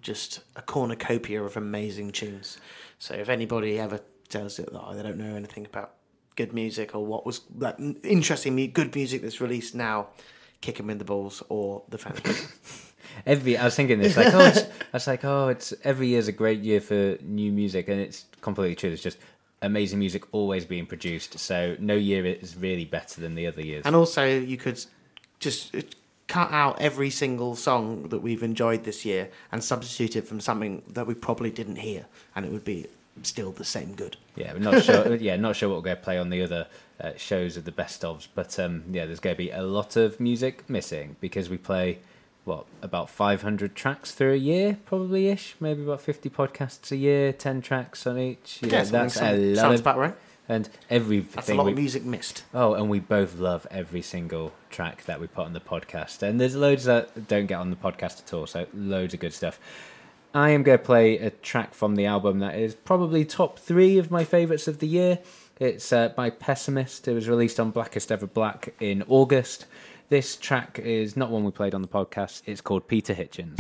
just 0.03 0.41
a 0.57 0.63
cornucopia 0.63 1.45
of 1.45 1.57
amazing 1.57 2.11
tunes. 2.11 2.59
So 2.99 3.15
if 3.15 3.29
anybody 3.29 3.79
ever 3.79 4.01
tells 4.31 4.59
it 4.59 4.73
that 4.73 4.95
they 4.95 5.03
don't 5.03 5.19
know 5.19 5.35
anything 5.35 5.67
about 5.67 5.95
good 6.37 6.53
music 6.53 6.95
or 6.95 7.05
what 7.05 7.27
was 7.27 7.43
like 7.59 7.77
interesting, 8.03 8.71
good 8.73 8.95
music 8.95 9.23
that's 9.23 9.41
released 9.41 9.75
now, 9.75 10.09
kick 10.61 10.77
them 10.77 10.91
in 10.91 10.99
the 10.99 11.05
balls 11.05 11.43
or 11.49 11.83
the 11.89 11.99
fans. 11.99 12.49
Every 13.27 13.57
I 13.57 13.65
was 13.65 13.75
thinking 13.75 13.99
this 13.99 14.17
like 14.17 14.33
oh 14.33 14.41
it's, 14.41 14.61
I 14.61 14.95
was 14.95 15.07
like 15.07 15.25
oh 15.25 15.49
it's 15.49 15.75
every 15.83 16.07
year's 16.09 16.29
a 16.29 16.33
great 16.33 16.61
year 16.61 16.81
for 16.81 17.19
new 17.23 17.51
music 17.51 17.89
and 17.89 18.01
it's 18.01 18.25
completely 18.41 18.77
true. 18.77 18.91
It's 18.91 19.03
just 19.03 19.19
amazing 19.63 19.99
music 19.99 20.25
always 20.33 20.65
being 20.65 20.87
produced. 20.87 21.39
So 21.39 21.77
no 21.79 21.95
year 21.95 22.25
is 22.25 22.57
really 22.57 22.85
better 22.85 23.21
than 23.21 23.35
the 23.35 23.47
other 23.47 23.63
years. 23.63 23.85
And 23.85 23.95
also, 23.95 24.27
you 24.27 24.57
could 24.57 24.83
just 25.39 25.75
uh, 25.75 25.83
cut 26.29 26.51
out 26.53 26.81
every 26.81 27.11
single 27.11 27.57
song 27.57 28.09
that 28.09 28.21
we've 28.21 28.43
enjoyed 28.43 28.85
this 28.85 29.05
year 29.05 29.31
and 29.51 29.63
substitute 29.63 30.17
it 30.17 30.27
from 30.27 30.41
something 30.41 30.83
that 30.89 31.07
we 31.07 31.15
probably 31.15 31.51
didn't 31.51 31.77
hear, 31.77 32.07
and 32.35 32.47
it 32.47 32.53
would 32.53 32.65
be 32.65 32.87
still 33.23 33.53
the 33.53 33.65
same 33.65 33.95
good. 33.95 34.17
Yeah, 34.37 34.53
we're 34.53 34.61
not 34.61 34.83
sure. 34.83 35.15
yeah, 35.17 35.37
not 35.37 35.57
sure 35.57 35.69
what 35.69 35.77
we're 35.79 35.85
going 35.85 35.97
to 35.97 36.03
play 36.03 36.19
on 36.19 36.31
the 36.31 36.43
other 36.43 36.67
uh, 37.01 37.13
shows 37.17 37.57
of 37.57 37.65
the 37.65 37.73
best 37.73 38.03
ofs, 38.03 38.29
but 38.35 38.59
um, 38.59 38.85
yeah, 38.91 39.07
there's 39.07 39.21
going 39.21 39.35
to 39.35 39.39
be 39.39 39.51
a 39.51 39.63
lot 39.63 39.97
of 39.97 40.21
music 40.21 40.69
missing 40.69 41.17
because 41.21 41.49
we 41.49 41.57
play 41.59 41.99
what 42.45 42.67
about 42.83 43.11
500 43.11 43.75
tracks 43.75 44.13
through 44.13 44.33
a 44.33 44.37
year, 44.37 44.79
probably 44.87 45.29
ish, 45.29 45.57
maybe 45.61 45.83
about 45.83 46.01
50 46.01 46.31
podcasts 46.31 46.91
a 46.91 46.97
year, 46.97 47.33
10 47.33 47.63
tracks 47.63 48.07
on 48.07 48.19
each. 48.19 48.61
Yeah, 48.63 48.83
something- 48.83 48.93
that's 48.93 49.17
a 49.17 49.19
something- 49.19 49.55
lot 49.55 49.61
sounds 49.61 49.81
about 49.81 49.99
right. 49.99 50.15
and 50.49 50.69
everything. 50.89 51.33
That's 51.35 51.51
a 51.51 51.55
lot 51.55 51.67
we, 51.67 51.73
of 51.73 51.79
music 51.79 52.05
missed. 52.05 52.45
Oh, 52.55 52.75
and 52.75 52.89
we 52.89 52.99
both 52.99 53.37
love 53.39 53.67
every 53.71 54.03
single 54.03 54.53
track 54.71 55.05
that 55.05 55.21
we 55.21 55.27
put 55.27 55.45
on 55.45 55.53
the 55.53 55.61
podcast. 55.61 56.23
And 56.23 56.41
there's 56.41 56.57
loads 56.57 56.85
that 56.85 57.29
don't 57.29 57.47
get 57.47 57.57
on 57.59 57.71
the 57.71 57.77
podcast 57.77 58.21
at 58.21 58.33
all, 58.33 58.47
so 58.47 58.67
loads 58.73 59.15
of 59.15 59.21
good 59.21 59.35
stuff. 59.35 59.61
I 60.33 60.51
am 60.51 60.63
going 60.63 60.79
to 60.79 60.85
play 60.85 61.19
a 61.19 61.31
track 61.31 61.75
from 61.75 61.97
the 61.97 62.07
album 62.07 62.39
that 62.39 62.57
is 62.57 62.77
probably 62.77 63.25
top 63.25 63.59
three 63.59 63.99
of 63.99 64.13
my 64.13 64.23
favourites 64.23 64.69
of 64.69 64.79
the 64.79 64.87
year. 64.87 65.19
It's 65.59 65.93
uh, 65.93 66.11
by 66.11 66.31
Pessimist. 66.31 67.09
It 67.09 67.15
was 67.15 67.29
released 67.29 67.59
on 67.59 67.73
Blackest 67.73 68.13
Ever 68.13 68.29
Black 68.29 68.73
in 68.79 69.03
August. 69.09 69.67
This 70.09 70.37
track 70.37 70.79
is 70.79 71.17
not 71.17 71.31
one 71.31 71.45
we 71.45 71.51
played 71.51 71.75
on 71.75 71.83
the 71.83 71.89
podcast. 71.89 72.43
It's 72.47 72.61
called 72.61 72.87
Peter 72.87 73.13
Hitchens. 73.13 73.59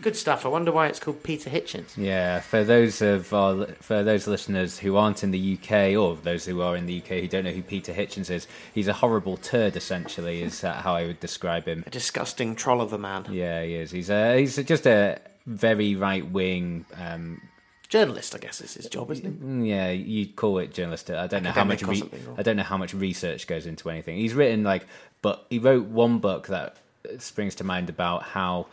Good 0.00 0.16
stuff. 0.16 0.46
I 0.46 0.48
wonder 0.48 0.70
why 0.70 0.86
it's 0.86 1.00
called 1.00 1.22
Peter 1.22 1.50
Hitchens. 1.50 1.96
Yeah, 1.96 2.40
for 2.40 2.62
those 2.62 3.02
of 3.02 3.32
our, 3.34 3.66
for 3.80 4.02
those 4.04 4.26
listeners 4.26 4.78
who 4.78 4.96
aren't 4.96 5.24
in 5.24 5.32
the 5.32 5.58
UK 5.60 5.96
or 5.98 6.16
those 6.16 6.44
who 6.44 6.60
are 6.62 6.76
in 6.76 6.86
the 6.86 6.98
UK 6.98 7.08
who 7.08 7.28
don't 7.28 7.44
know 7.44 7.50
who 7.50 7.62
Peter 7.62 7.92
Hitchens 7.92 8.30
is, 8.30 8.46
he's 8.72 8.86
a 8.88 8.92
horrible 8.92 9.36
turd. 9.36 9.76
Essentially, 9.76 10.42
is 10.42 10.62
uh, 10.62 10.74
how 10.74 10.94
I 10.94 11.06
would 11.06 11.20
describe 11.20 11.66
him. 11.66 11.82
A 11.86 11.90
disgusting 11.90 12.54
troll 12.54 12.80
of 12.80 12.92
a 12.92 12.98
man. 12.98 13.26
Yeah, 13.30 13.62
he 13.64 13.74
is. 13.74 13.90
He's 13.90 14.08
a, 14.10 14.38
he's 14.38 14.56
just 14.56 14.86
a 14.86 15.20
very 15.46 15.94
right 15.94 16.28
wing. 16.30 16.84
Um, 16.96 17.40
Journalist, 17.88 18.34
I 18.34 18.38
guess, 18.38 18.60
is 18.60 18.74
his 18.74 18.86
job, 18.86 19.10
isn't 19.10 19.24
it? 19.24 19.42
mm, 19.42 19.66
yeah, 19.66 19.90
you'd 19.90 20.36
call 20.36 20.58
it 20.58 20.74
journalistic. 20.74 21.16
I 21.16 21.26
don't 21.26 21.42
know 21.42 21.52
how 21.52 21.64
much. 21.64 21.82
Re- 21.82 22.02
I 22.36 22.42
don't 22.42 22.56
know 22.56 22.62
how 22.62 22.76
much 22.76 22.92
research 22.92 23.46
goes 23.46 23.66
into 23.66 23.88
anything. 23.88 24.18
He's 24.18 24.34
written 24.34 24.62
like, 24.62 24.86
but 25.22 25.46
he 25.48 25.58
wrote 25.58 25.86
one 25.86 26.18
book 26.18 26.48
that 26.48 26.76
springs 27.18 27.54
to 27.56 27.64
mind 27.64 27.88
about 27.88 28.24
how 28.24 28.66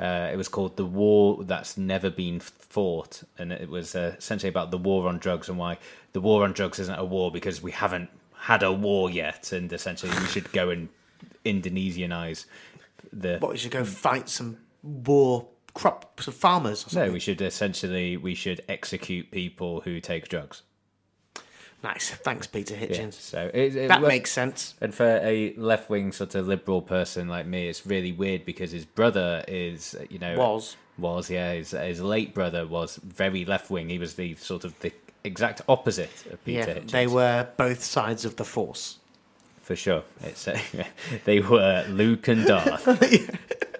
uh, 0.00 0.30
it 0.32 0.36
was 0.36 0.48
called 0.48 0.76
"The 0.76 0.84
War 0.84 1.42
That's 1.44 1.76
Never 1.76 2.10
Been 2.10 2.40
Fought," 2.40 3.22
and 3.38 3.52
it 3.52 3.68
was 3.68 3.94
uh, 3.94 4.14
essentially 4.18 4.50
about 4.50 4.70
the 4.70 4.78
war 4.78 5.08
on 5.08 5.18
drugs 5.18 5.48
and 5.48 5.58
why 5.58 5.78
the 6.12 6.20
war 6.20 6.44
on 6.44 6.52
drugs 6.52 6.78
isn't 6.78 6.98
a 6.98 7.04
war 7.04 7.30
because 7.30 7.62
we 7.62 7.72
haven't 7.72 8.10
had 8.34 8.62
a 8.62 8.72
war 8.72 9.10
yet, 9.10 9.52
and 9.52 9.72
essentially 9.72 10.12
we 10.18 10.26
should 10.26 10.50
go 10.52 10.70
and 10.70 10.88
Indonesianize 11.44 12.46
the. 13.12 13.38
What, 13.38 13.52
we 13.52 13.58
should 13.58 13.70
go 13.70 13.84
fight 13.84 14.28
some 14.28 14.58
war 14.82 15.48
crop 15.76 16.20
some 16.22 16.32
farmers 16.32 16.86
or 16.86 17.06
No, 17.06 17.12
we 17.12 17.20
should 17.20 17.42
essentially 17.42 18.16
we 18.16 18.34
should 18.34 18.62
execute 18.68 19.30
people 19.30 19.82
who 19.82 20.00
take 20.00 20.28
drugs. 20.28 20.62
Nice. 21.82 22.10
Thanks, 22.10 22.46
Peter 22.46 22.74
Hitchens. 22.74 23.12
so 23.14 23.50
it, 23.54 23.76
it, 23.76 23.88
That 23.88 24.02
makes 24.02 24.32
sense. 24.32 24.74
And 24.80 24.92
for 24.94 25.20
a 25.22 25.54
left 25.56 25.88
wing 25.88 26.10
sort 26.12 26.34
of 26.34 26.48
liberal 26.48 26.82
person 26.82 27.28
like 27.28 27.46
me, 27.46 27.68
it's 27.68 27.86
really 27.86 28.12
weird 28.12 28.44
because 28.44 28.72
his 28.72 28.84
brother 28.84 29.44
is, 29.46 29.94
you 30.10 30.18
know, 30.18 30.36
Was. 30.36 30.76
was 30.98 31.30
yeah, 31.30 31.52
his, 31.52 31.70
his 31.72 32.00
late 32.00 32.34
brother 32.34 32.66
was 32.66 32.96
very 32.96 33.44
left 33.44 33.70
wing. 33.70 33.88
He 33.88 33.98
was 33.98 34.14
the 34.14 34.34
sort 34.36 34.64
of 34.64 34.78
the 34.80 34.90
exact 35.22 35.60
opposite 35.68 36.24
of 36.32 36.44
Peter. 36.44 36.58
Yeah, 36.58 36.74
Hitchens, 36.78 36.90
they 36.90 37.06
were 37.06 37.46
both 37.56 37.84
sides 37.84 38.24
of 38.24 38.36
the 38.36 38.44
force. 38.44 38.98
for 39.62 39.76
sure. 39.76 40.02
It's 40.22 40.48
uh, 40.48 40.58
they 41.24 41.40
were 41.40 41.84
Luke 41.88 42.26
and 42.28 42.46
Darth. 42.46 42.86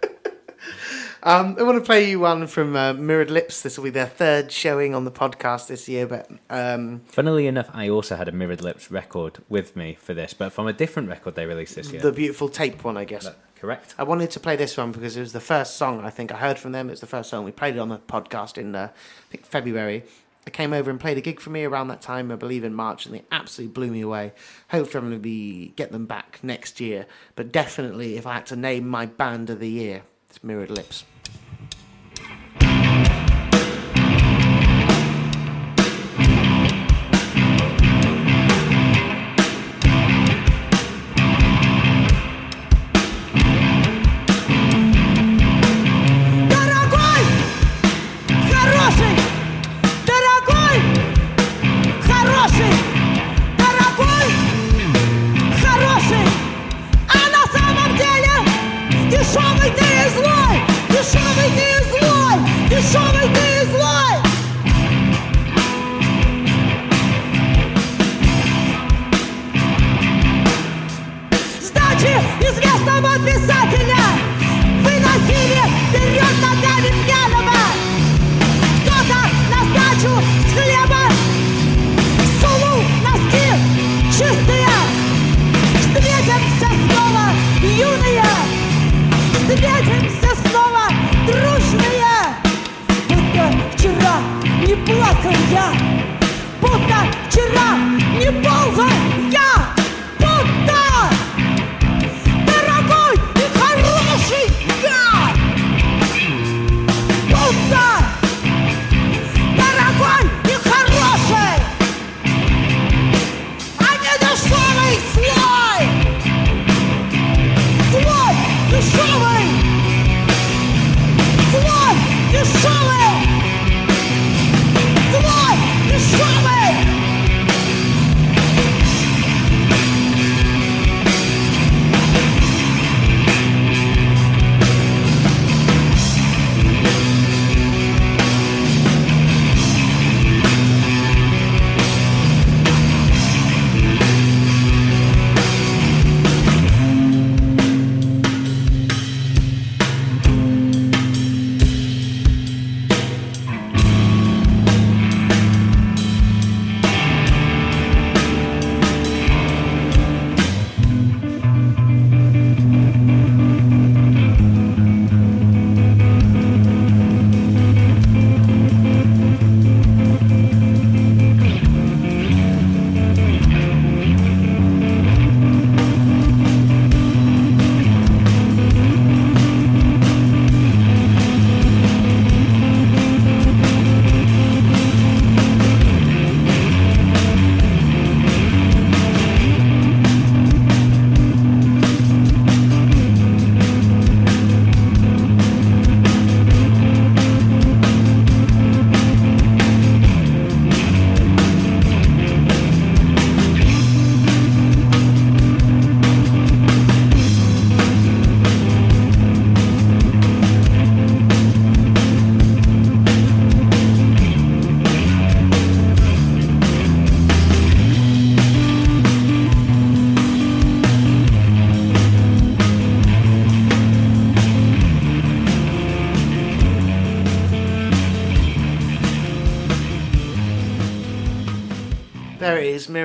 Um, 1.27 1.57
I 1.59 1.65
want 1.65 1.77
to 1.77 1.85
play 1.85 2.09
you 2.09 2.21
one 2.21 2.47
from 2.47 2.77
uh, 2.77 2.93
Mirrored 2.93 3.33
Lips. 3.33 3.63
This 3.63 3.77
will 3.77 3.83
be 3.83 3.91
their 3.91 4.07
third 4.07 4.53
showing 4.53 4.95
on 4.95 5.05
the 5.05 5.11
podcast 5.11 5.67
this 5.67 5.89
year, 5.89 6.07
but 6.07 6.31
um, 6.49 7.01
Funnily 7.09 7.49
enough, 7.49 7.69
I 7.75 7.89
also 7.89 8.15
had 8.15 8.29
a 8.29 8.33
Mirrored 8.33 8.63
Lips 8.63 8.93
record 8.93 9.39
with 9.49 9.75
me 9.75 9.95
for 10.01 10.15
this, 10.15 10.35
but 10.35 10.53
from 10.53 10.69
a 10.69 10.73
different 10.73 11.09
record 11.09 11.35
they 11.35 11.45
released 11.45 11.75
this 11.75 11.91
year. 11.91 12.01
the 12.01 12.13
beautiful 12.13 12.49
tape 12.49 12.85
one, 12.85 12.97
I 12.97 13.05
guess. 13.05 13.29
Correct. 13.57 13.97
I 13.99 14.05
wanted 14.05 14.31
to 14.31 14.41
play 14.41 14.55
this 14.55 14.77
one 14.77 14.93
because 14.93 15.17
it 15.17 15.21
was 15.21 15.33
the 15.33 15.41
first 15.41 15.75
song 15.77 16.05
I 16.05 16.11
think 16.11 16.31
I 16.31 16.37
heard 16.37 16.61
from 16.61 16.71
them. 16.71 16.87
It 16.87 16.93
was 16.93 17.01
the 17.01 17.09
first 17.09 17.29
song 17.29 17.45
we 17.45 17.51
played 17.51 17.75
it 17.75 17.81
on 17.81 17.89
the 17.89 17.99
podcast 17.99 18.57
in 18.57 18.77
uh, 18.77 18.91
I 18.93 19.31
think 19.33 19.45
February. 19.47 20.05
They 20.45 20.53
came 20.53 20.73
over 20.73 20.93
and 20.93 21.01
played 21.01 21.19
a 21.19 21.21
gig 21.21 21.41
for 21.41 21.51
me 21.51 21.65
around 21.65 21.89
that 21.89 22.03
time, 22.03 22.31
I 22.31 22.37
believe 22.37 22.63
in 22.63 22.73
March, 22.73 23.05
and 23.05 23.13
they 23.13 23.25
absolutely 23.33 23.73
blew 23.73 23.89
me 23.91 24.03
away. 24.03 24.33
Hopefully, 24.71 25.03
I'm 25.03 25.09
going 25.11 25.19
to 25.19 25.23
be 25.23 25.73
get 25.75 25.91
them 25.91 26.07
back 26.07 26.39
next 26.45 26.79
year. 26.81 27.07
But 27.35 27.51
definitely, 27.51 28.17
if 28.17 28.29
I 28.29 28.35
had 28.35 28.47
to 28.47 28.55
name 28.55 28.87
my 28.87 29.07
band 29.07 29.51
of 29.51 29.59
the 29.59 29.69
year, 29.69 30.03
it's 30.31 30.45
Mirrored 30.45 30.71
Lips. 30.71 31.03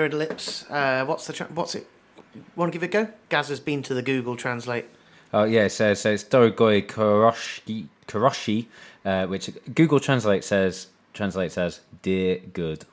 Mirrored 0.02 0.14
lips. 0.16 0.66
Uh, 0.70 1.06
what's 1.06 1.28
the 1.28 1.34
tra- 1.34 1.48
what's 1.54 1.76
it? 1.76 1.88
Want 2.56 2.72
to 2.72 2.80
give 2.80 2.84
it 2.84 2.96
a 2.96 3.06
go? 3.06 3.12
Gaz 3.30 3.50
has 3.50 3.60
been 3.60 3.84
to 3.84 3.94
the 3.94 4.02
Google 4.02 4.36
Translate. 4.36 4.86
Oh 5.34 5.44
yeah, 5.44 5.68
so 5.68 5.94
so 5.94 6.12
it's 6.12 6.24
Dorogoi 6.24 6.88
Koroshi, 6.88 7.88
Koroshi 8.08 8.66
uh, 9.06 9.28
which 9.28 9.50
Google 9.76 10.00
Translate 10.00 10.44
says 10.44 10.88
translates 11.14 11.58
as 11.58 11.82
"dear 12.02 12.40
good." 12.54 12.86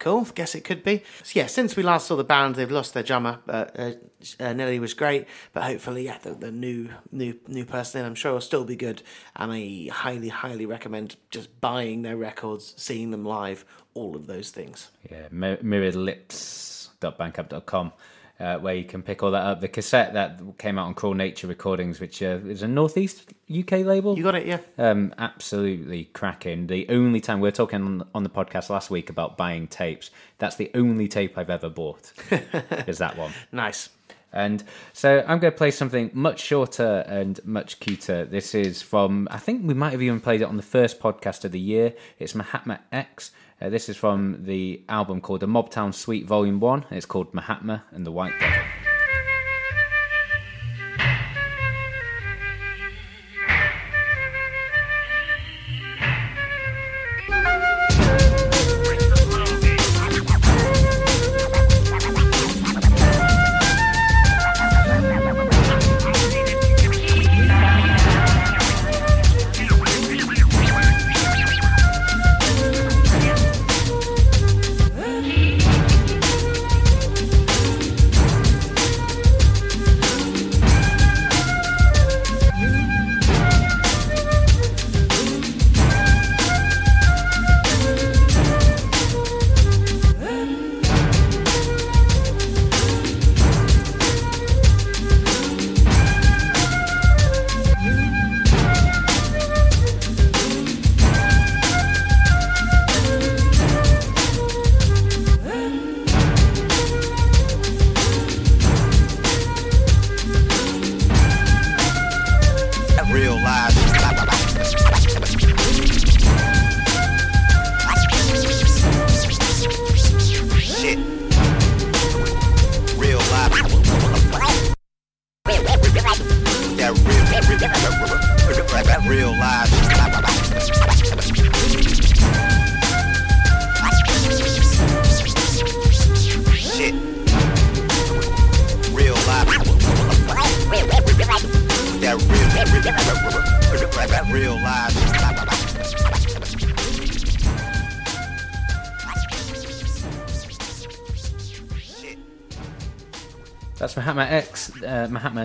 Cool. 0.00 0.24
Guess 0.34 0.54
it 0.54 0.64
could 0.64 0.82
be. 0.82 1.02
So, 1.22 1.38
yeah, 1.38 1.46
since 1.46 1.76
we 1.76 1.82
last 1.82 2.08
saw 2.08 2.16
the 2.16 2.24
band, 2.24 2.56
they've 2.56 2.70
lost 2.70 2.94
their 2.94 3.02
drummer. 3.02 3.38
But 3.46 3.78
uh, 3.78 3.92
uh, 4.40 4.52
Nelly 4.52 4.78
was 4.78 4.92
great. 4.92 5.26
But 5.52 5.62
hopefully, 5.64 6.04
yeah, 6.04 6.18
the, 6.18 6.34
the 6.34 6.50
new 6.50 6.88
new 7.12 7.38
new 7.46 7.64
person 7.64 8.00
in, 8.00 8.06
I'm 8.06 8.14
sure 8.14 8.32
will 8.32 8.40
still 8.40 8.64
be 8.64 8.76
good. 8.76 9.02
And 9.36 9.52
I 9.52 9.88
highly, 9.92 10.28
highly 10.30 10.66
recommend 10.66 11.16
just 11.30 11.60
buying 11.60 12.02
their 12.02 12.16
records, 12.16 12.74
seeing 12.76 13.12
them 13.12 13.24
live, 13.24 13.64
all 13.94 14.16
of 14.16 14.26
those 14.26 14.50
things. 14.50 14.90
Yeah, 15.10 15.28
mir- 15.30 15.58
mirroredlips.bandcamp.com, 15.58 17.92
uh, 18.40 18.58
where 18.58 18.74
you 18.74 18.84
can 18.84 19.02
pick 19.02 19.22
all 19.22 19.30
that 19.30 19.44
up. 19.44 19.60
The 19.60 19.68
cassette 19.68 20.14
that 20.14 20.40
came 20.58 20.78
out 20.78 20.86
on 20.86 20.94
Cruel 20.94 21.14
Nature 21.14 21.46
Recordings, 21.46 22.00
which 22.00 22.22
uh, 22.22 22.40
is 22.46 22.62
a 22.62 22.68
Northeast 22.68 23.32
UK 23.50 23.72
label. 23.84 24.16
You 24.16 24.24
got 24.24 24.34
it, 24.34 24.46
yeah. 24.46 24.58
Um, 24.78 25.14
absolutely 25.18 26.04
cracking. 26.06 26.66
The 26.66 26.86
only 26.88 27.20
time 27.20 27.40
we 27.40 27.48
are 27.48 27.52
talking 27.52 27.82
on, 27.82 28.08
on 28.14 28.22
the 28.22 28.30
podcast 28.30 28.70
last 28.70 28.90
week 28.90 29.08
about 29.10 29.36
buying 29.36 29.66
tapes, 29.66 30.10
that's 30.38 30.56
the 30.56 30.70
only 30.74 31.08
tape 31.08 31.38
I've 31.38 31.50
ever 31.50 31.68
bought. 31.68 32.12
is 32.86 32.98
that 32.98 33.16
one? 33.16 33.32
Nice. 33.52 33.88
And 34.34 34.62
so 34.92 35.20
I'm 35.20 35.38
going 35.38 35.52
to 35.52 35.56
play 35.56 35.70
something 35.70 36.10
much 36.12 36.40
shorter 36.40 37.04
and 37.06 37.40
much 37.44 37.80
cuter. 37.80 38.24
This 38.26 38.54
is 38.54 38.82
from, 38.82 39.28
I 39.30 39.38
think 39.38 39.66
we 39.66 39.74
might 39.74 39.92
have 39.92 40.02
even 40.02 40.20
played 40.20 40.42
it 40.42 40.44
on 40.44 40.56
the 40.56 40.62
first 40.62 41.00
podcast 41.00 41.44
of 41.44 41.52
the 41.52 41.60
year. 41.60 41.94
It's 42.18 42.34
Mahatma 42.34 42.80
X. 42.92 43.30
Uh, 43.62 43.70
this 43.70 43.88
is 43.88 43.96
from 43.96 44.44
the 44.44 44.82
album 44.88 45.20
called 45.20 45.40
The 45.40 45.46
Mobtown 45.46 45.94
Suite 45.94 46.26
Volume 46.26 46.60
1. 46.60 46.86
It's 46.90 47.06
called 47.06 47.32
Mahatma 47.32 47.84
and 47.92 48.04
the 48.04 48.12
White 48.12 48.32
Devil. 48.40 48.83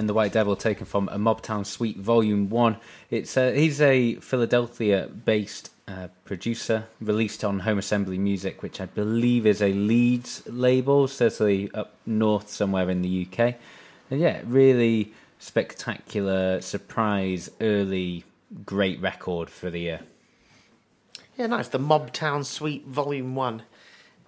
The 0.09 0.13
White 0.15 0.33
Devil, 0.33 0.55
taken 0.55 0.87
from 0.87 1.07
a 1.09 1.19
Mobtown 1.19 1.63
Suite 1.63 1.97
Volume 1.97 2.49
One. 2.49 2.77
It's 3.11 3.37
uh, 3.37 3.51
he's 3.51 3.79
a 3.79 4.15
Philadelphia-based 4.15 5.69
uh, 5.87 6.07
producer, 6.25 6.87
released 6.99 7.43
on 7.43 7.59
Home 7.59 7.77
Assembly 7.77 8.17
Music, 8.17 8.63
which 8.63 8.81
I 8.81 8.87
believe 8.87 9.45
is 9.45 9.61
a 9.61 9.71
Leeds 9.71 10.41
label, 10.47 11.07
certainly 11.07 11.69
up 11.75 11.93
north 12.07 12.49
somewhere 12.49 12.89
in 12.89 13.03
the 13.03 13.27
UK. 13.27 13.53
And 14.09 14.19
yeah, 14.19 14.41
really 14.45 15.13
spectacular 15.37 16.59
surprise, 16.59 17.51
early, 17.61 18.23
great 18.65 18.99
record 18.99 19.47
for 19.47 19.69
the 19.69 19.79
year. 19.79 19.99
Yeah, 21.37 21.45
nice. 21.45 21.67
The 21.67 21.77
Mobtown 21.77 22.43
Suite 22.43 22.87
Volume 22.87 23.35
1. 23.35 23.61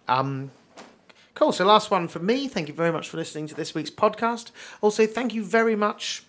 Um, 0.08 0.52
cool. 1.42 1.52
So, 1.52 1.66
last 1.66 1.90
one 1.90 2.08
from 2.08 2.28
me. 2.28 2.48
Thank 2.48 2.68
you 2.68 2.74
very 2.74 2.92
much 2.92 3.10
for 3.10 3.18
listening 3.18 3.48
to 3.48 3.56
this 3.56 3.74
week's 3.74 3.90
podcast. 3.90 4.52
Also, 4.80 5.08
thank 5.08 5.34
you 5.34 5.44
very 5.44 5.76
much. 5.76 6.24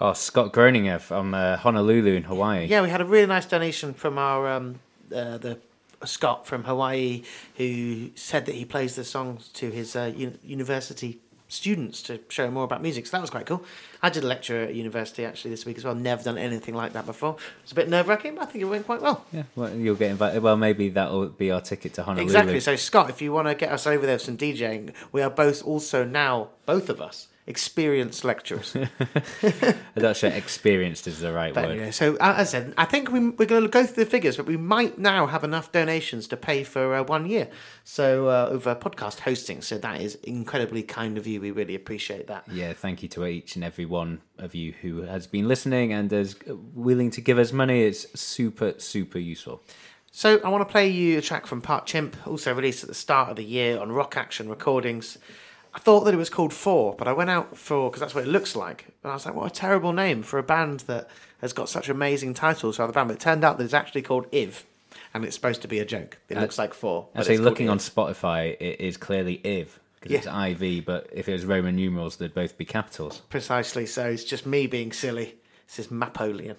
Oh, 0.00 0.12
Scott 0.12 0.52
Groninger 0.52 1.00
from 1.00 1.34
uh, 1.34 1.56
Honolulu 1.56 2.14
in 2.14 2.22
Hawaii. 2.22 2.66
Yeah, 2.66 2.82
we 2.82 2.88
had 2.88 3.00
a 3.00 3.04
really 3.04 3.26
nice 3.26 3.46
donation 3.46 3.94
from 3.94 4.16
our 4.16 4.48
um, 4.48 4.78
uh, 5.12 5.38
the 5.38 5.58
Scott 6.04 6.46
from 6.46 6.62
Hawaii 6.62 7.24
who 7.56 8.10
said 8.14 8.46
that 8.46 8.54
he 8.54 8.64
plays 8.64 8.94
the 8.94 9.02
songs 9.02 9.48
to 9.54 9.70
his 9.72 9.96
uh, 9.96 10.12
uni- 10.14 10.38
university 10.44 11.18
students 11.48 12.02
to 12.02 12.20
show 12.28 12.50
more 12.50 12.64
about 12.64 12.82
music. 12.82 13.06
So 13.06 13.16
that 13.16 13.20
was 13.20 13.30
quite 13.30 13.46
cool. 13.46 13.64
I 14.02 14.10
did 14.10 14.22
a 14.22 14.26
lecture 14.26 14.62
at 14.62 14.74
university 14.74 15.24
actually 15.24 15.50
this 15.50 15.64
week 15.64 15.78
as 15.78 15.84
well. 15.84 15.94
Never 15.94 16.22
done 16.22 16.38
anything 16.38 16.74
like 16.74 16.92
that 16.92 17.06
before. 17.06 17.36
It's 17.62 17.72
a 17.72 17.74
bit 17.74 17.88
nerve 17.88 18.06
wracking, 18.06 18.34
but 18.34 18.42
I 18.42 18.46
think 18.46 18.62
it 18.62 18.66
went 18.66 18.86
quite 18.86 19.00
well. 19.00 19.24
Yeah, 19.32 19.44
well, 19.56 19.74
you'll 19.74 19.96
get 19.96 20.10
invited. 20.10 20.42
Well, 20.42 20.56
maybe 20.56 20.90
that'll 20.90 21.30
be 21.30 21.50
our 21.50 21.60
ticket 21.60 21.94
to 21.94 22.02
Honolulu. 22.02 22.24
Exactly. 22.24 22.60
So, 22.60 22.76
Scott, 22.76 23.10
if 23.10 23.20
you 23.22 23.32
want 23.32 23.48
to 23.48 23.54
get 23.54 23.72
us 23.72 23.86
over 23.86 24.06
there 24.06 24.18
for 24.18 24.24
some 24.26 24.36
DJing, 24.36 24.92
we 25.10 25.22
are 25.22 25.30
both 25.30 25.64
also 25.64 26.04
now, 26.04 26.50
both 26.66 26.88
of 26.90 27.00
us, 27.00 27.28
experienced 27.48 28.24
lecturers. 28.24 28.76
I'm 28.76 29.74
not 29.96 30.16
sure 30.16 30.30
experienced 30.30 31.08
is 31.08 31.20
the 31.20 31.32
right 31.32 31.52
But 31.52 31.64
word. 31.64 31.72
anyway, 31.72 31.90
so 31.90 32.14
uh, 32.16 32.34
as 32.36 32.48
I 32.54 32.58
said, 32.58 32.74
I 32.76 32.84
think 32.84 33.10
we, 33.10 33.30
we're 33.30 33.46
going 33.46 33.62
to 33.62 33.68
go 33.68 33.84
through 33.84 34.04
the 34.04 34.10
figures, 34.10 34.36
but 34.36 34.46
we 34.46 34.56
might 34.56 34.98
now 34.98 35.26
have 35.26 35.42
enough 35.42 35.72
donations 35.72 36.28
to 36.28 36.36
pay 36.36 36.62
for 36.62 36.94
uh, 36.94 37.02
one 37.02 37.26
year. 37.26 37.48
So 37.84 38.28
uh, 38.28 38.48
over 38.50 38.74
podcast 38.74 39.20
hosting. 39.20 39.62
So 39.62 39.78
that 39.78 40.00
is 40.00 40.16
incredibly 40.16 40.82
kind 40.82 41.18
of 41.18 41.26
you. 41.26 41.40
We 41.40 41.50
really 41.50 41.74
appreciate 41.74 42.26
that. 42.28 42.44
Yeah, 42.52 42.74
thank 42.74 43.02
you 43.02 43.08
to 43.10 43.26
each 43.26 43.56
and 43.56 43.64
every 43.64 43.86
one 43.86 44.20
of 44.38 44.54
you 44.54 44.74
who 44.82 45.02
has 45.02 45.26
been 45.26 45.48
listening 45.48 45.92
and 45.92 46.12
is 46.12 46.36
willing 46.46 47.10
to 47.12 47.20
give 47.20 47.38
us 47.38 47.52
money. 47.52 47.82
It's 47.82 48.20
super, 48.20 48.74
super 48.78 49.18
useful. 49.18 49.62
So 50.10 50.40
I 50.44 50.48
want 50.48 50.66
to 50.66 50.70
play 50.70 50.88
you 50.88 51.18
a 51.18 51.22
track 51.22 51.46
from 51.46 51.60
Part 51.62 51.86
Chimp, 51.86 52.16
also 52.26 52.54
released 52.54 52.82
at 52.82 52.88
the 52.88 52.94
start 52.94 53.30
of 53.30 53.36
the 53.36 53.44
year 53.44 53.78
on 53.78 53.92
Rock 53.92 54.16
Action 54.16 54.48
Recordings. 54.48 55.18
I 55.78 55.80
thought 55.80 56.00
that 56.06 56.12
it 56.12 56.16
was 56.16 56.28
called 56.28 56.52
Four, 56.52 56.96
but 56.98 57.06
I 57.06 57.12
went 57.12 57.30
out 57.30 57.56
for 57.56 57.88
because 57.88 58.00
that's 58.00 58.12
what 58.12 58.24
it 58.24 58.30
looks 58.30 58.56
like, 58.56 58.86
and 59.04 59.12
I 59.12 59.14
was 59.14 59.24
like, 59.24 59.36
what 59.36 59.46
a 59.46 59.54
terrible 59.54 59.92
name 59.92 60.24
for 60.24 60.36
a 60.36 60.42
band 60.42 60.80
that 60.80 61.08
has 61.40 61.52
got 61.52 61.68
such 61.68 61.88
amazing 61.88 62.34
titles 62.34 62.76
for 62.76 62.82
other 62.82 62.92
band. 62.92 63.06
But 63.06 63.18
it 63.18 63.20
turned 63.20 63.44
out 63.44 63.58
that 63.58 63.64
it's 63.64 63.72
actually 63.72 64.02
called 64.02 64.26
Iv, 64.32 64.66
and 65.14 65.24
it's 65.24 65.36
supposed 65.36 65.62
to 65.62 65.68
be 65.68 65.78
a 65.78 65.84
joke. 65.84 66.18
It 66.28 66.36
uh, 66.36 66.40
looks 66.40 66.58
like 66.58 66.74
Four. 66.74 67.06
but 67.12 67.20
Actually, 67.20 67.34
it's 67.36 67.40
called 67.42 67.52
looking 67.52 67.68
on 67.68 67.76
Iv. 67.76 67.82
Spotify, 67.82 68.56
it 68.58 68.80
is 68.80 68.96
clearly 68.96 69.34
IV 69.44 69.78
because 70.00 70.26
it's 70.26 70.60
IV, 70.60 70.84
but 70.84 71.08
if 71.12 71.28
it 71.28 71.32
was 71.32 71.44
Roman 71.44 71.76
numerals, 71.76 72.16
they'd 72.16 72.34
both 72.34 72.58
be 72.58 72.64
capitals. 72.64 73.22
precisely 73.28 73.86
so. 73.86 74.06
It's 74.06 74.24
just 74.24 74.46
me 74.46 74.66
being 74.66 74.90
silly. 74.90 75.36
This 75.68 75.78
is 75.78 75.86
Mapolian. 75.92 76.58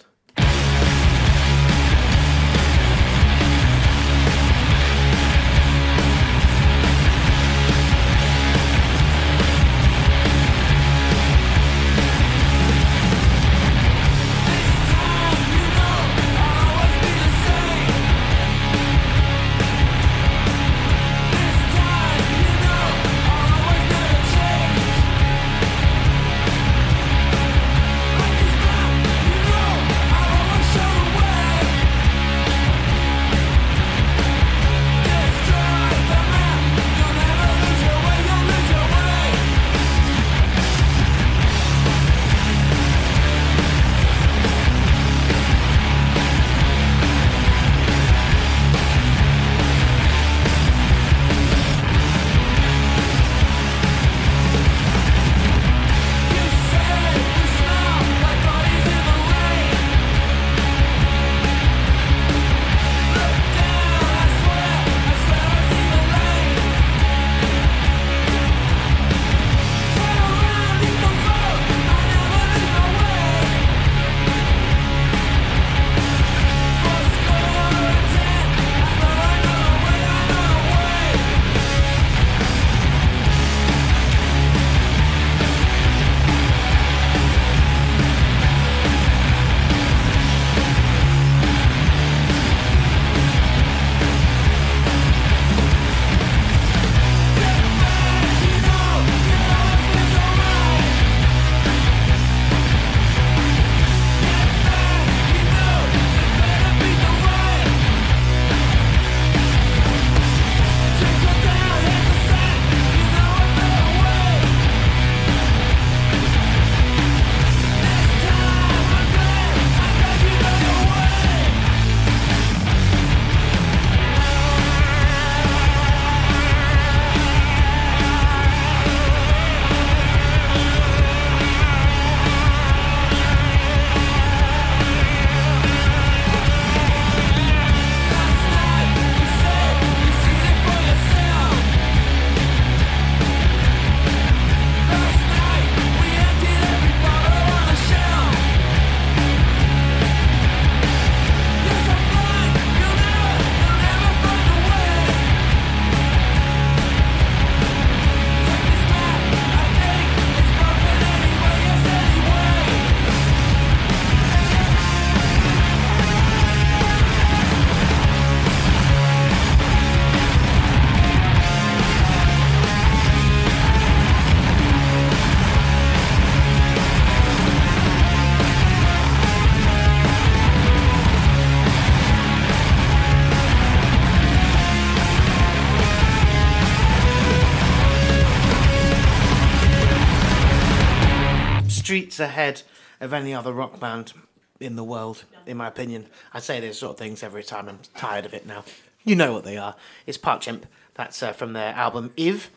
Ahead 192.20 192.64
of 193.00 193.14
any 193.14 193.34
other 193.34 193.54
rock 193.54 193.80
band 193.80 194.14
in 194.60 194.76
the 194.76 194.84
world, 194.84 195.24
in 195.46 195.58
my 195.58 195.68
opinion. 195.68 196.08
I 196.34 196.40
say 196.40 196.60
these 196.60 196.78
sort 196.78 196.94
of 196.94 196.98
things 196.98 197.24
every 197.24 197.44
time. 197.44 197.70
I'm 197.70 197.80
tired 197.96 198.26
of 198.26 198.34
it 198.34 198.46
now. 198.46 198.64
You 199.04 199.16
know 199.16 199.34
what 199.34 199.46
they 199.46 199.58
are. 199.58 199.76
It's 200.06 200.18
Part 200.18 200.42
Chimp. 200.42 200.66
That's 200.96 201.24
uh, 201.24 201.32
from 201.32 201.54
their 201.54 201.74
album 201.74 202.12
Iv, 202.18 202.50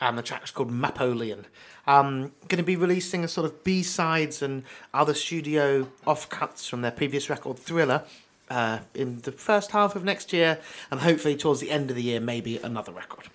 and 0.00 0.18
the 0.18 0.22
track's 0.22 0.50
called 0.50 0.70
Mapolian. 0.70 1.44
Um, 1.86 2.32
going 2.48 2.58
to 2.58 2.64
be 2.64 2.76
releasing 2.76 3.22
a 3.22 3.28
sort 3.28 3.44
of 3.44 3.62
B 3.62 3.82
sides 3.82 4.42
and 4.42 4.64
other 4.92 5.14
studio 5.14 5.88
offcuts 6.06 6.68
from 6.68 6.82
their 6.82 6.90
previous 6.90 7.30
record 7.30 7.58
Thriller 7.58 8.02
uh, 8.50 8.80
in 8.94 9.20
the 9.20 9.32
first 9.32 9.70
half 9.70 9.94
of 9.94 10.02
next 10.04 10.32
year, 10.32 10.58
and 10.90 11.00
hopefully 11.00 11.36
towards 11.36 11.60
the 11.60 11.70
end 11.70 11.90
of 11.90 11.96
the 11.96 12.02
year, 12.02 12.20
maybe 12.20 12.58
another 12.58 12.92
record. 12.92 13.28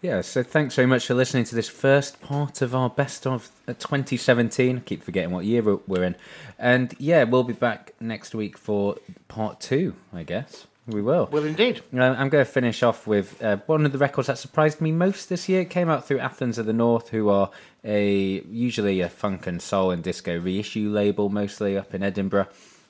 Yeah, 0.00 0.20
so 0.20 0.44
thanks 0.44 0.76
very 0.76 0.86
much 0.86 1.06
for 1.06 1.14
listening 1.14 1.42
to 1.44 1.56
this 1.56 1.68
first 1.68 2.20
part 2.20 2.62
of 2.62 2.72
our 2.72 2.88
best 2.88 3.26
of 3.26 3.50
uh, 3.66 3.72
2017. 3.72 4.76
I 4.76 4.80
keep 4.80 5.02
forgetting 5.02 5.32
what 5.32 5.44
year 5.44 5.60
we're- 5.62 6.06
in. 6.06 6.14
And 6.56 6.94
yeah, 6.98 7.24
we'll 7.24 7.42
be 7.42 7.52
back 7.52 7.94
next 7.98 8.32
week 8.34 8.56
for 8.56 8.96
part 9.26 9.60
two, 9.60 9.94
I 10.12 10.22
guess. 10.22 10.68
We 10.86 11.02
will. 11.02 11.28
Well, 11.32 11.44
indeed. 11.44 11.82
Uh, 11.92 12.00
I'm 12.00 12.28
going 12.28 12.44
to 12.44 12.50
finish 12.50 12.82
off 12.82 13.06
with 13.08 13.42
uh, 13.42 13.58
one 13.66 13.84
of 13.84 13.92
the 13.92 13.98
records 13.98 14.28
that 14.28 14.38
surprised 14.38 14.80
me 14.80 14.92
most 14.92 15.28
this 15.28 15.48
year. 15.48 15.62
It 15.62 15.70
came 15.70 15.90
out 15.90 16.06
through 16.06 16.20
Athens 16.20 16.58
of 16.58 16.66
the 16.66 16.72
North, 16.72 17.08
who 17.10 17.28
are 17.28 17.50
a 17.84 18.40
usually 18.48 19.00
a 19.00 19.08
funk 19.08 19.46
and 19.48 19.60
soul 19.60 19.90
and 19.90 20.02
disco 20.02 20.38
reissue 20.38 20.88
label, 20.90 21.28
mostly 21.28 21.76
up 21.76 21.92
in 21.92 22.02
Edinburgh. 22.02 22.46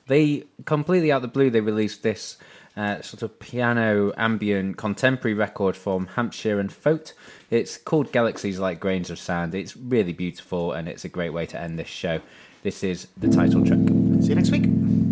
They 0.07 0.45
completely 0.65 1.11
out 1.11 1.17
of 1.17 1.21
the 1.23 1.27
blue 1.27 1.49
they 1.49 1.59
released 1.59 2.01
this 2.03 2.37
uh, 2.77 3.01
sort 3.01 3.23
of 3.23 3.39
piano 3.39 4.13
ambient 4.17 4.77
contemporary 4.77 5.33
record 5.33 5.75
from 5.75 6.07
Hampshire 6.07 6.59
and 6.59 6.71
Foat. 6.71 7.13
It's 7.49 7.77
called 7.77 8.11
Galaxies 8.11 8.59
Like 8.59 8.79
Grains 8.79 9.09
of 9.09 9.19
Sand. 9.19 9.55
It's 9.55 9.75
really 9.75 10.13
beautiful 10.13 10.73
and 10.73 10.87
it's 10.87 11.05
a 11.05 11.09
great 11.09 11.31
way 11.31 11.45
to 11.47 11.59
end 11.59 11.79
this 11.79 11.87
show. 11.87 12.21
This 12.63 12.83
is 12.83 13.07
the 13.17 13.29
title 13.29 13.65
track. 13.65 13.79
See 14.21 14.29
you 14.29 14.35
next 14.35 14.51
week. 14.51 15.08